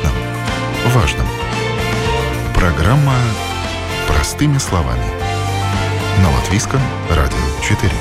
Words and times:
понятном, 0.00 0.12
важном. 0.92 1.26
Программа 2.54 3.14
«Простыми 4.06 4.58
словами». 4.58 5.04
На 6.22 6.30
Латвийском 6.36 6.80
радио 7.08 7.36
4. 7.62 7.92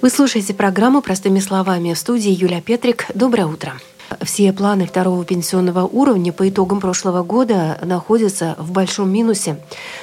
Вы 0.00 0.10
слушаете 0.10 0.54
программу 0.54 1.02
«Простыми 1.02 1.40
словами» 1.40 1.92
в 1.92 1.98
студии 1.98 2.30
Юлия 2.30 2.60
Петрик. 2.60 3.06
Доброе 3.14 3.46
утро. 3.46 3.72
Все 4.20 4.52
планы 4.52 4.84
второго 4.84 5.24
пенсионного 5.24 5.86
уровня 5.86 6.32
по 6.32 6.48
итогам 6.48 6.80
прошлого 6.80 7.22
года 7.22 7.78
находятся 7.82 8.56
в 8.58 8.72
большом 8.72 9.10
минусе. 9.12 9.58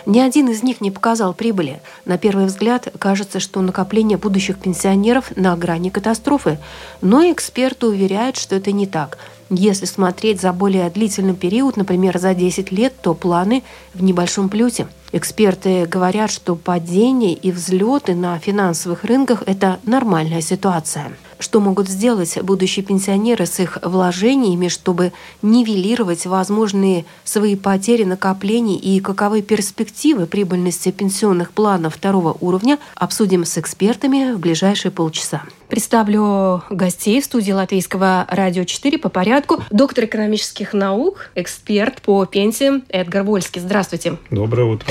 Ни 0.06 0.20
один 0.20 0.48
из 0.48 0.64
них 0.64 0.80
не 0.80 0.90
показал 0.90 1.34
прибыли. 1.34 1.82
На 2.06 2.18
первый 2.18 2.46
взгляд 2.46 2.88
кажется, 2.98 3.42
что 3.42 3.62
накопление 3.62 4.18
будущих 4.18 4.58
пенсионеров 4.58 5.36
на 5.36 5.56
грани 5.58 5.90
катастрофы. 5.90 6.60
Но 7.02 7.30
эксперты 7.30 7.88
уверяют, 7.88 8.38
что 8.38 8.56
это 8.56 8.72
не 8.72 8.88
так. 8.88 9.18
Если 9.50 9.86
смотреть 9.86 10.40
за 10.40 10.54
более 10.54 10.90
длительный 10.90 11.36
период, 11.36 11.76
например, 11.76 12.18
за 12.18 12.34
10 12.34 12.72
лет, 12.72 12.94
то 13.02 13.14
планы 13.14 13.64
в 13.94 14.02
небольшом 14.02 14.48
плюсе. 14.48 14.88
Эксперты 15.12 15.86
говорят, 15.86 16.32
что 16.32 16.56
падение 16.56 17.34
и 17.34 17.52
взлеты 17.52 18.16
на 18.16 18.40
финансовых 18.40 19.04
рынках– 19.04 19.44
это 19.46 19.80
нормальная 19.84 20.42
ситуация. 20.42 21.12
Что 21.40 21.60
могут 21.60 21.90
сделать 21.90 22.42
будущие 22.42 22.86
пенсионеры 22.86 23.46
с 23.46 23.60
их 23.60 23.78
вложениями, 23.82 24.70
чтобы 24.70 25.12
нивелировать 25.42 26.26
возможные 26.26 27.06
свои 27.24 27.56
потери 27.56 28.04
накоплений 28.04 28.76
и 28.76 29.00
каковы 29.02 29.42
перспективы 29.42 30.28
прибыльности 30.28 30.92
пенсионных 30.92 31.52
планов 31.52 31.96
второго 31.96 32.38
уровня, 32.40 32.80
обсудим 32.96 33.44
с 33.46 33.58
экспертами 33.58 34.34
в 34.34 34.40
ближайшие 34.40 34.92
полчаса. 34.92 35.44
Представлю 35.70 36.64
гостей 36.70 37.20
в 37.22 37.26
студии 37.26 37.52
Латвийского 37.52 38.28
радио 38.30 38.64
4 38.66 39.00
по 39.00 39.10
порядку. 39.10 39.64
Доктор 39.72 40.06
экономических 40.06 40.74
наук, 40.74 41.32
эксперт 41.34 42.02
по 42.02 42.26
пенсиям 42.26 42.84
Эдгар 42.90 43.24
Вольский. 43.24 43.60
Здравствуйте. 43.60 44.18
Доброе 44.30 44.66
утро. 44.66 44.88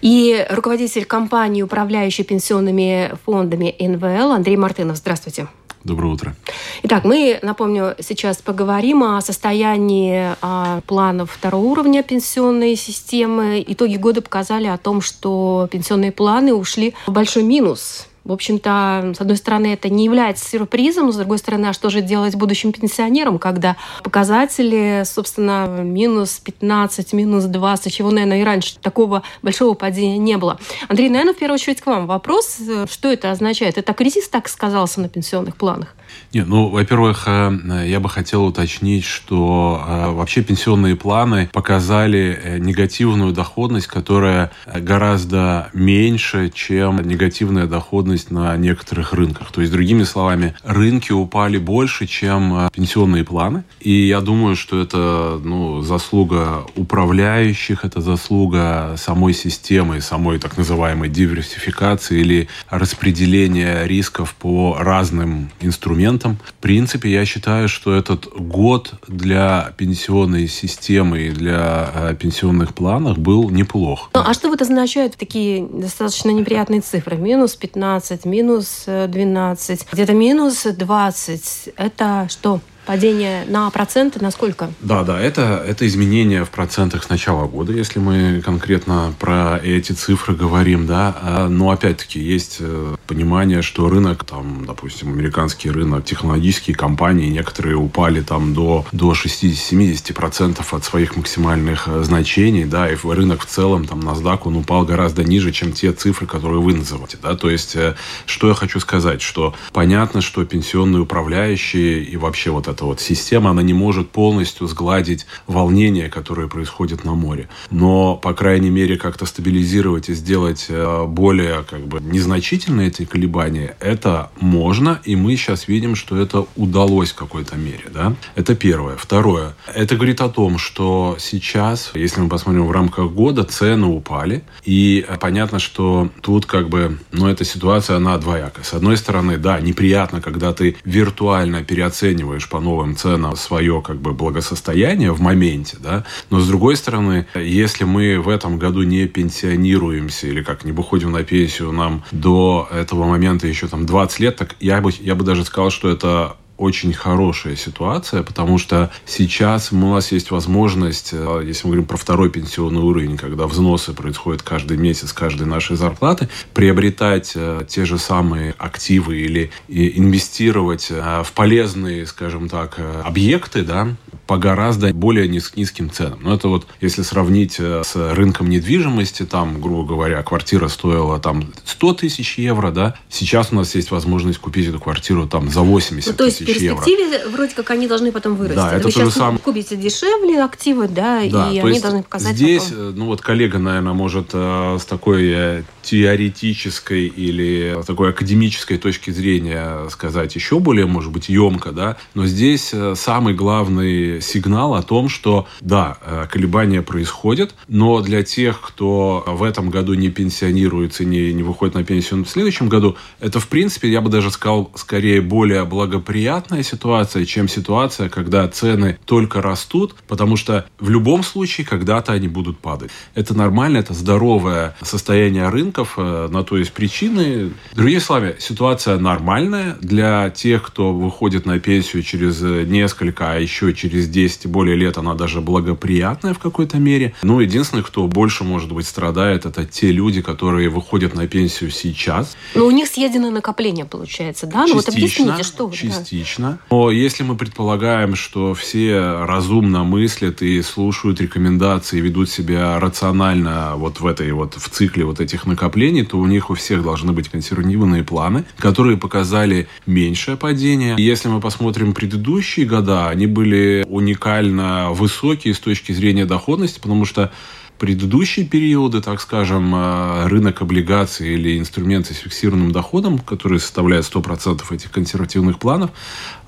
И 0.00 0.46
руководитель 0.50 1.04
компании, 1.04 1.62
управляющей 1.62 2.24
пенсионными 2.24 3.12
фондами 3.26 3.74
НВЛ 3.78 4.32
Андрей 4.32 4.56
Мартынов. 4.56 4.96
Здравствуйте. 4.96 5.48
Доброе 5.84 6.12
утро. 6.12 6.34
Итак, 6.82 7.04
мы, 7.04 7.38
напомню, 7.42 7.94
сейчас 8.00 8.38
поговорим 8.38 9.04
о 9.04 9.20
состоянии 9.20 10.34
о 10.42 10.80
планов 10.82 11.30
второго 11.30 11.64
уровня 11.64 12.02
пенсионной 12.02 12.74
системы. 12.76 13.64
Итоги 13.66 13.96
года 13.96 14.20
показали 14.20 14.66
о 14.66 14.76
том, 14.76 15.00
что 15.00 15.68
пенсионные 15.70 16.12
планы 16.12 16.52
ушли 16.52 16.94
в 17.06 17.12
большой 17.12 17.44
минус. 17.44 18.07
В 18.28 18.32
общем-то, 18.32 19.14
с 19.16 19.20
одной 19.22 19.38
стороны, 19.38 19.72
это 19.72 19.88
не 19.88 20.04
является 20.04 20.46
сюрпризом, 20.46 21.10
с 21.10 21.16
другой 21.16 21.38
стороны, 21.38 21.66
а 21.66 21.72
что 21.72 21.88
же 21.88 22.02
делать 22.02 22.34
будущим 22.34 22.72
пенсионерам, 22.72 23.38
когда 23.38 23.76
показатели, 24.04 25.02
собственно, 25.06 25.66
минус 25.82 26.38
15, 26.38 27.14
минус 27.14 27.44
20, 27.44 27.90
чего, 27.90 28.10
наверное, 28.10 28.42
и 28.42 28.44
раньше 28.44 28.78
такого 28.80 29.22
большого 29.40 29.72
падения 29.72 30.18
не 30.18 30.36
было. 30.36 30.58
Андрей, 30.88 31.08
наверное, 31.08 31.32
в 31.32 31.38
первую 31.38 31.54
очередь 31.54 31.80
к 31.80 31.86
вам 31.86 32.06
вопрос. 32.06 32.58
Что 32.90 33.10
это 33.10 33.30
означает? 33.30 33.78
Это 33.78 33.94
кризис 33.94 34.28
так 34.28 34.48
сказался 34.48 35.00
на 35.00 35.08
пенсионных 35.08 35.56
планах? 35.56 35.94
Нет, 36.32 36.46
ну, 36.46 36.68
во-первых, 36.68 37.24
э, 37.26 37.84
я 37.86 38.00
бы 38.00 38.08
хотел 38.08 38.44
уточнить, 38.44 39.04
что 39.04 39.82
э, 39.86 40.10
вообще 40.10 40.42
пенсионные 40.42 40.94
планы 40.94 41.48
показали 41.52 42.38
э, 42.42 42.58
негативную 42.58 43.32
доходность, 43.32 43.86
которая 43.86 44.50
гораздо 44.66 45.70
меньше, 45.72 46.50
чем 46.54 47.00
негативная 47.00 47.66
доходность 47.66 48.30
на 48.30 48.56
некоторых 48.56 49.12
рынках. 49.12 49.50
То 49.52 49.60
есть, 49.60 49.72
другими 49.72 50.02
словами, 50.02 50.54
рынки 50.64 51.12
упали 51.12 51.56
больше, 51.58 52.06
чем 52.06 52.68
пенсионные 52.72 53.24
планы. 53.24 53.64
И 53.80 54.06
я 54.06 54.20
думаю, 54.20 54.54
что 54.56 54.80
это 54.80 55.40
ну, 55.42 55.80
заслуга 55.80 56.66
управляющих, 56.76 57.84
это 57.84 58.00
заслуга 58.00 58.94
самой 58.96 59.32
системы, 59.32 60.00
самой 60.00 60.38
так 60.38 60.56
называемой 60.56 61.08
диверсификации 61.08 62.20
или 62.20 62.48
распределения 62.68 63.84
рисков 63.86 64.34
по 64.34 64.76
разным 64.78 65.50
инструментам 65.60 65.97
инструментом. 65.98 66.38
В 66.44 66.54
принципе, 66.54 67.10
я 67.10 67.24
считаю, 67.24 67.68
что 67.68 67.94
этот 67.94 68.26
год 68.26 68.94
для 69.06 69.72
пенсионной 69.76 70.48
системы 70.48 71.20
и 71.20 71.30
для 71.30 71.90
э, 71.94 72.14
пенсионных 72.14 72.74
планов 72.74 73.18
был 73.18 73.50
неплох. 73.50 74.10
Ну, 74.14 74.20
а 74.24 74.34
что 74.34 74.48
вот 74.48 74.62
означают 74.62 75.16
такие 75.16 75.66
достаточно 75.66 76.30
неприятные 76.30 76.80
цифры? 76.80 77.16
Минус 77.16 77.56
15, 77.56 78.24
минус 78.24 78.84
12, 78.86 79.86
где-то 79.92 80.12
минус 80.14 80.64
20. 80.64 81.70
Это 81.76 82.26
что? 82.30 82.60
Падение 82.88 83.44
на 83.46 83.68
проценты 83.68 84.18
на 84.22 84.30
сколько? 84.30 84.70
Да, 84.80 85.04
да, 85.04 85.20
это, 85.20 85.62
это 85.68 85.86
изменение 85.86 86.46
в 86.46 86.48
процентах 86.48 87.04
с 87.04 87.10
начала 87.10 87.46
года, 87.46 87.70
если 87.70 87.98
мы 87.98 88.40
конкретно 88.42 89.12
про 89.18 89.60
эти 89.62 89.92
цифры 89.92 90.34
говорим, 90.34 90.86
да. 90.86 91.14
А, 91.20 91.48
но 91.50 91.70
опять-таки 91.70 92.18
есть 92.18 92.56
э, 92.60 92.96
понимание, 93.06 93.60
что 93.60 93.90
рынок, 93.90 94.24
там, 94.24 94.64
допустим, 94.64 95.12
американский 95.12 95.70
рынок, 95.70 96.06
технологические 96.06 96.74
компании, 96.74 97.28
некоторые 97.28 97.76
упали 97.76 98.22
там 98.22 98.54
до, 98.54 98.86
до 98.92 99.12
60-70% 99.12 100.64
от 100.70 100.82
своих 100.82 101.14
максимальных 101.14 101.88
э, 101.88 102.02
значений, 102.04 102.64
да, 102.64 102.90
и 102.90 102.96
рынок 103.04 103.42
в 103.42 103.46
целом, 103.46 103.84
там, 103.84 104.00
NASDAQ, 104.00 104.38
он 104.44 104.56
упал 104.56 104.86
гораздо 104.86 105.24
ниже, 105.24 105.52
чем 105.52 105.72
те 105.74 105.92
цифры, 105.92 106.26
которые 106.26 106.62
вы 106.62 106.72
называете, 106.72 107.18
да. 107.22 107.36
То 107.36 107.50
есть, 107.50 107.76
э, 107.76 107.96
что 108.24 108.48
я 108.48 108.54
хочу 108.54 108.80
сказать, 108.80 109.20
что 109.20 109.54
понятно, 109.74 110.22
что 110.22 110.42
пенсионные 110.46 111.02
управляющие 111.02 112.02
и 112.02 112.16
вообще 112.16 112.50
вот 112.50 112.66
это 112.66 112.77
эта 112.78 112.84
вот 112.84 113.00
система, 113.00 113.50
она 113.50 113.62
не 113.62 113.74
может 113.74 114.10
полностью 114.10 114.68
сгладить 114.68 115.26
волнения, 115.48 116.08
которые 116.08 116.48
происходят 116.48 117.04
на 117.04 117.14
море. 117.14 117.48
Но, 117.72 118.14
по 118.14 118.34
крайней 118.34 118.70
мере, 118.70 118.96
как-то 118.96 119.26
стабилизировать 119.26 120.08
и 120.08 120.14
сделать 120.14 120.66
э, 120.68 121.04
более 121.08 121.64
как 121.64 121.88
бы 121.88 122.00
незначительные 122.00 122.86
эти 122.86 123.04
колебания, 123.04 123.76
это 123.80 124.30
можно, 124.38 125.00
и 125.02 125.16
мы 125.16 125.34
сейчас 125.34 125.66
видим, 125.66 125.96
что 125.96 126.16
это 126.16 126.46
удалось 126.54 127.10
в 127.10 127.16
какой-то 127.16 127.56
мере. 127.56 127.86
Да? 127.92 128.14
Это 128.36 128.54
первое. 128.54 128.96
Второе. 128.96 129.56
Это 129.74 129.96
говорит 129.96 130.20
о 130.20 130.28
том, 130.28 130.56
что 130.56 131.16
сейчас, 131.18 131.90
если 131.94 132.20
мы 132.20 132.28
посмотрим 132.28 132.64
в 132.68 132.70
рамках 132.70 133.10
года, 133.10 133.42
цены 133.42 133.86
упали, 133.86 134.44
и 134.64 135.04
понятно, 135.18 135.58
что 135.58 136.10
тут 136.22 136.46
как 136.46 136.68
бы, 136.68 137.00
ну, 137.10 137.26
эта 137.26 137.44
ситуация, 137.44 137.96
она 137.96 138.18
двоякая. 138.18 138.64
С 138.64 138.72
одной 138.72 138.96
стороны, 138.96 139.36
да, 139.36 139.58
неприятно, 139.58 140.20
когда 140.20 140.52
ты 140.52 140.76
виртуально 140.84 141.64
переоцениваешь 141.64 142.48
по 142.58 142.60
новым 142.60 142.96
ценам 142.96 143.36
свое 143.36 143.80
как 143.82 144.00
бы 144.00 144.12
благосостояние 144.12 145.12
в 145.12 145.20
моменте, 145.20 145.76
да, 145.80 146.04
но 146.28 146.40
с 146.40 146.48
другой 146.48 146.76
стороны, 146.76 147.28
если 147.36 147.84
мы 147.84 148.18
в 148.18 148.28
этом 148.28 148.58
году 148.58 148.82
не 148.82 149.06
пенсионируемся 149.06 150.26
или 150.26 150.42
как 150.42 150.64
не 150.64 150.72
выходим 150.72 151.12
на 151.12 151.22
пенсию 151.22 151.70
нам 151.70 152.02
до 152.10 152.68
этого 152.72 153.04
момента 153.04 153.46
еще 153.46 153.68
там 153.68 153.86
20 153.86 154.18
лет, 154.18 154.36
так 154.36 154.56
я 154.58 154.80
бы, 154.80 154.90
я 154.98 155.14
бы 155.14 155.24
даже 155.24 155.44
сказал, 155.44 155.70
что 155.70 155.88
это 155.88 156.36
очень 156.58 156.92
хорошая 156.92 157.56
ситуация, 157.56 158.22
потому 158.22 158.58
что 158.58 158.90
сейчас 159.06 159.72
у 159.72 159.76
нас 159.76 160.12
есть 160.12 160.30
возможность, 160.30 161.10
э, 161.12 161.42
если 161.46 161.66
мы 161.66 161.72
говорим 161.72 161.86
про 161.86 161.96
второй 161.96 162.30
пенсионный 162.30 162.82
уровень, 162.82 163.16
когда 163.16 163.46
взносы 163.46 163.94
происходят 163.94 164.42
каждый 164.42 164.76
месяц 164.76 165.12
каждой 165.12 165.46
нашей 165.46 165.76
зарплаты, 165.76 166.28
приобретать 166.52 167.32
э, 167.36 167.64
те 167.68 167.84
же 167.84 167.96
самые 167.96 168.54
активы 168.58 169.18
или 169.18 169.50
инвестировать 169.68 170.88
э, 170.90 171.22
в 171.24 171.32
полезные, 171.32 172.06
скажем 172.06 172.48
так, 172.48 172.78
объекты, 173.04 173.62
да, 173.62 173.94
по 174.28 174.36
гораздо 174.36 174.92
более 174.92 175.26
низ, 175.26 175.52
низким 175.56 175.90
ценам. 175.90 176.20
Но 176.22 176.34
это 176.34 176.48
вот, 176.48 176.66
если 176.82 177.00
сравнить 177.00 177.54
с 177.54 177.94
рынком 177.94 178.50
недвижимости, 178.50 179.24
там, 179.24 179.58
грубо 179.58 179.88
говоря, 179.88 180.22
квартира 180.22 180.68
стоила 180.68 181.18
там 181.18 181.50
100 181.64 181.94
тысяч 181.94 182.36
евро, 182.36 182.70
да, 182.70 182.94
сейчас 183.08 183.48
у 183.52 183.56
нас 183.56 183.74
есть 183.74 183.90
возможность 183.90 184.38
купить 184.38 184.68
эту 184.68 184.80
квартиру 184.80 185.26
там 185.26 185.48
за 185.48 185.62
80 185.62 186.10
ну, 186.10 186.26
тысяч 186.26 186.42
в 186.42 186.44
перспективе 186.44 187.10
евро. 187.10 187.30
вроде 187.30 187.54
как 187.54 187.70
они 187.70 187.88
должны 187.88 188.12
потом 188.12 188.36
вырасти. 188.36 188.56
Да, 188.56 188.76
это 188.76 188.84
Вы 188.84 188.92
сейчас 188.92 189.14
сам... 189.14 189.38
купите 189.38 189.76
дешевле 189.76 190.42
активы, 190.42 190.88
да, 190.88 191.22
да 191.30 191.50
и 191.50 191.58
они 191.58 191.80
должны 191.80 192.02
показать 192.02 192.36
Здесь, 192.36 192.64
потом. 192.64 192.96
ну 192.96 193.06
вот 193.06 193.22
коллега, 193.22 193.58
наверное, 193.58 193.94
может 193.94 194.30
э, 194.34 194.76
с 194.78 194.84
такой 194.84 195.32
э, 195.34 195.62
теоретической 195.82 197.06
или 197.06 197.80
такой 197.86 198.10
академической 198.10 198.76
точки 198.76 199.10
зрения 199.10 199.88
сказать 199.88 200.34
еще 200.34 200.58
более, 200.58 200.84
может 200.84 201.12
быть, 201.12 201.30
емко, 201.30 201.72
да, 201.72 201.96
но 202.12 202.26
здесь 202.26 202.70
э, 202.74 202.94
самый 202.94 203.32
главный 203.32 204.17
сигнал 204.20 204.74
о 204.74 204.82
том, 204.82 205.08
что 205.08 205.46
да, 205.60 205.98
э, 206.00 206.26
колебания 206.30 206.82
происходят, 206.82 207.54
но 207.68 208.00
для 208.00 208.22
тех, 208.22 208.60
кто 208.60 209.24
в 209.26 209.42
этом 209.42 209.70
году 209.70 209.94
не 209.94 210.10
пенсионируется, 210.10 211.04
не, 211.04 211.32
не 211.32 211.42
выходит 211.42 211.74
на 211.74 211.84
пенсию 211.84 212.24
в 212.24 212.28
следующем 212.28 212.68
году, 212.68 212.96
это, 213.20 213.40
в 213.40 213.48
принципе, 213.48 213.90
я 213.90 214.00
бы 214.00 214.10
даже 214.10 214.30
сказал, 214.30 214.70
скорее 214.74 215.20
более 215.20 215.64
благоприятная 215.64 216.62
ситуация, 216.62 217.24
чем 217.24 217.48
ситуация, 217.48 218.08
когда 218.08 218.46
цены 218.48 218.98
только 219.04 219.42
растут, 219.42 219.94
потому 220.06 220.36
что 220.36 220.66
в 220.78 220.90
любом 220.90 221.22
случае 221.22 221.66
когда-то 221.66 222.12
они 222.12 222.28
будут 222.28 222.58
падать. 222.58 222.90
Это 223.14 223.34
нормально, 223.34 223.78
это 223.78 223.94
здоровое 223.94 224.76
состояние 224.82 225.48
рынков, 225.48 225.94
э, 225.96 226.28
на 226.30 226.42
то 226.42 226.56
есть 226.56 226.72
причины. 226.72 227.52
Другими 227.74 227.98
словами, 227.98 228.36
ситуация 228.38 228.98
нормальная 228.98 229.76
для 229.80 230.30
тех, 230.30 230.62
кто 230.62 230.92
выходит 230.92 231.46
на 231.46 231.58
пенсию 231.58 232.02
через 232.02 232.40
несколько, 232.40 233.32
а 233.32 233.38
еще 233.38 233.74
через 233.74 234.07
10 234.10 234.44
и 234.44 234.48
более 234.48 234.76
лет 234.76 234.98
она 234.98 235.14
даже 235.14 235.40
благоприятная 235.40 236.34
в 236.34 236.38
какой-то 236.38 236.78
мере. 236.78 237.14
Ну, 237.22 237.40
единственное, 237.40 237.82
кто 237.82 238.06
больше, 238.06 238.44
может 238.44 238.72
быть, 238.72 238.86
страдает, 238.86 239.46
это 239.46 239.64
те 239.64 239.92
люди, 239.92 240.22
которые 240.22 240.68
выходят 240.68 241.14
на 241.14 241.26
пенсию 241.26 241.70
сейчас. 241.70 242.36
Но 242.54 242.66
у 242.66 242.70
них 242.70 242.88
съедено 242.88 243.30
накопление, 243.30 243.84
получается, 243.84 244.46
да? 244.46 244.66
Ну 244.66 244.74
вот 244.74 244.88
объясните, 244.88 245.42
что 245.42 245.70
Частично. 245.70 246.50
Да. 246.50 246.76
Но 246.76 246.90
если 246.90 247.22
мы 247.22 247.36
предполагаем, 247.36 248.14
что 248.14 248.54
все 248.54 249.24
разумно 249.24 249.84
мыслят 249.84 250.42
и 250.42 250.60
слушают 250.62 251.20
рекомендации, 251.20 252.00
ведут 252.00 252.30
себя 252.30 252.78
рационально 252.80 253.74
вот 253.76 254.00
в 254.00 254.06
этой 254.06 254.32
вот, 254.32 254.54
в 254.54 254.68
цикле 254.68 255.04
вот 255.04 255.20
этих 255.20 255.46
накоплений, 255.46 256.04
то 256.04 256.18
у 256.18 256.26
них 256.26 256.50
у 256.50 256.54
всех 256.54 256.82
должны 256.82 257.12
быть 257.12 257.28
консервативные 257.28 258.04
планы, 258.04 258.44
которые 258.58 258.96
показали 258.96 259.68
меньшее 259.86 260.36
падение. 260.36 260.94
Если 260.98 261.28
мы 261.28 261.40
посмотрим 261.40 261.92
предыдущие 261.92 262.66
года, 262.66 263.08
они 263.08 263.26
были 263.26 263.84
уникально 263.98 264.90
высокие 264.92 265.54
с 265.54 265.58
точки 265.58 265.92
зрения 265.92 266.24
доходности, 266.24 266.80
потому 266.80 267.04
что 267.04 267.30
предыдущие 267.78 268.44
периоды, 268.44 269.00
так 269.00 269.20
скажем, 269.20 269.74
э, 269.74 270.26
рынок 270.26 270.62
облигаций 270.62 271.34
или 271.34 271.58
инструменты 271.58 272.12
с 272.14 272.18
фиксированным 272.18 272.72
доходом, 272.72 273.18
которые 273.18 273.60
составляют 273.60 274.06
100% 274.06 274.72
этих 274.72 274.90
консервативных 274.90 275.58
планов, 275.58 275.90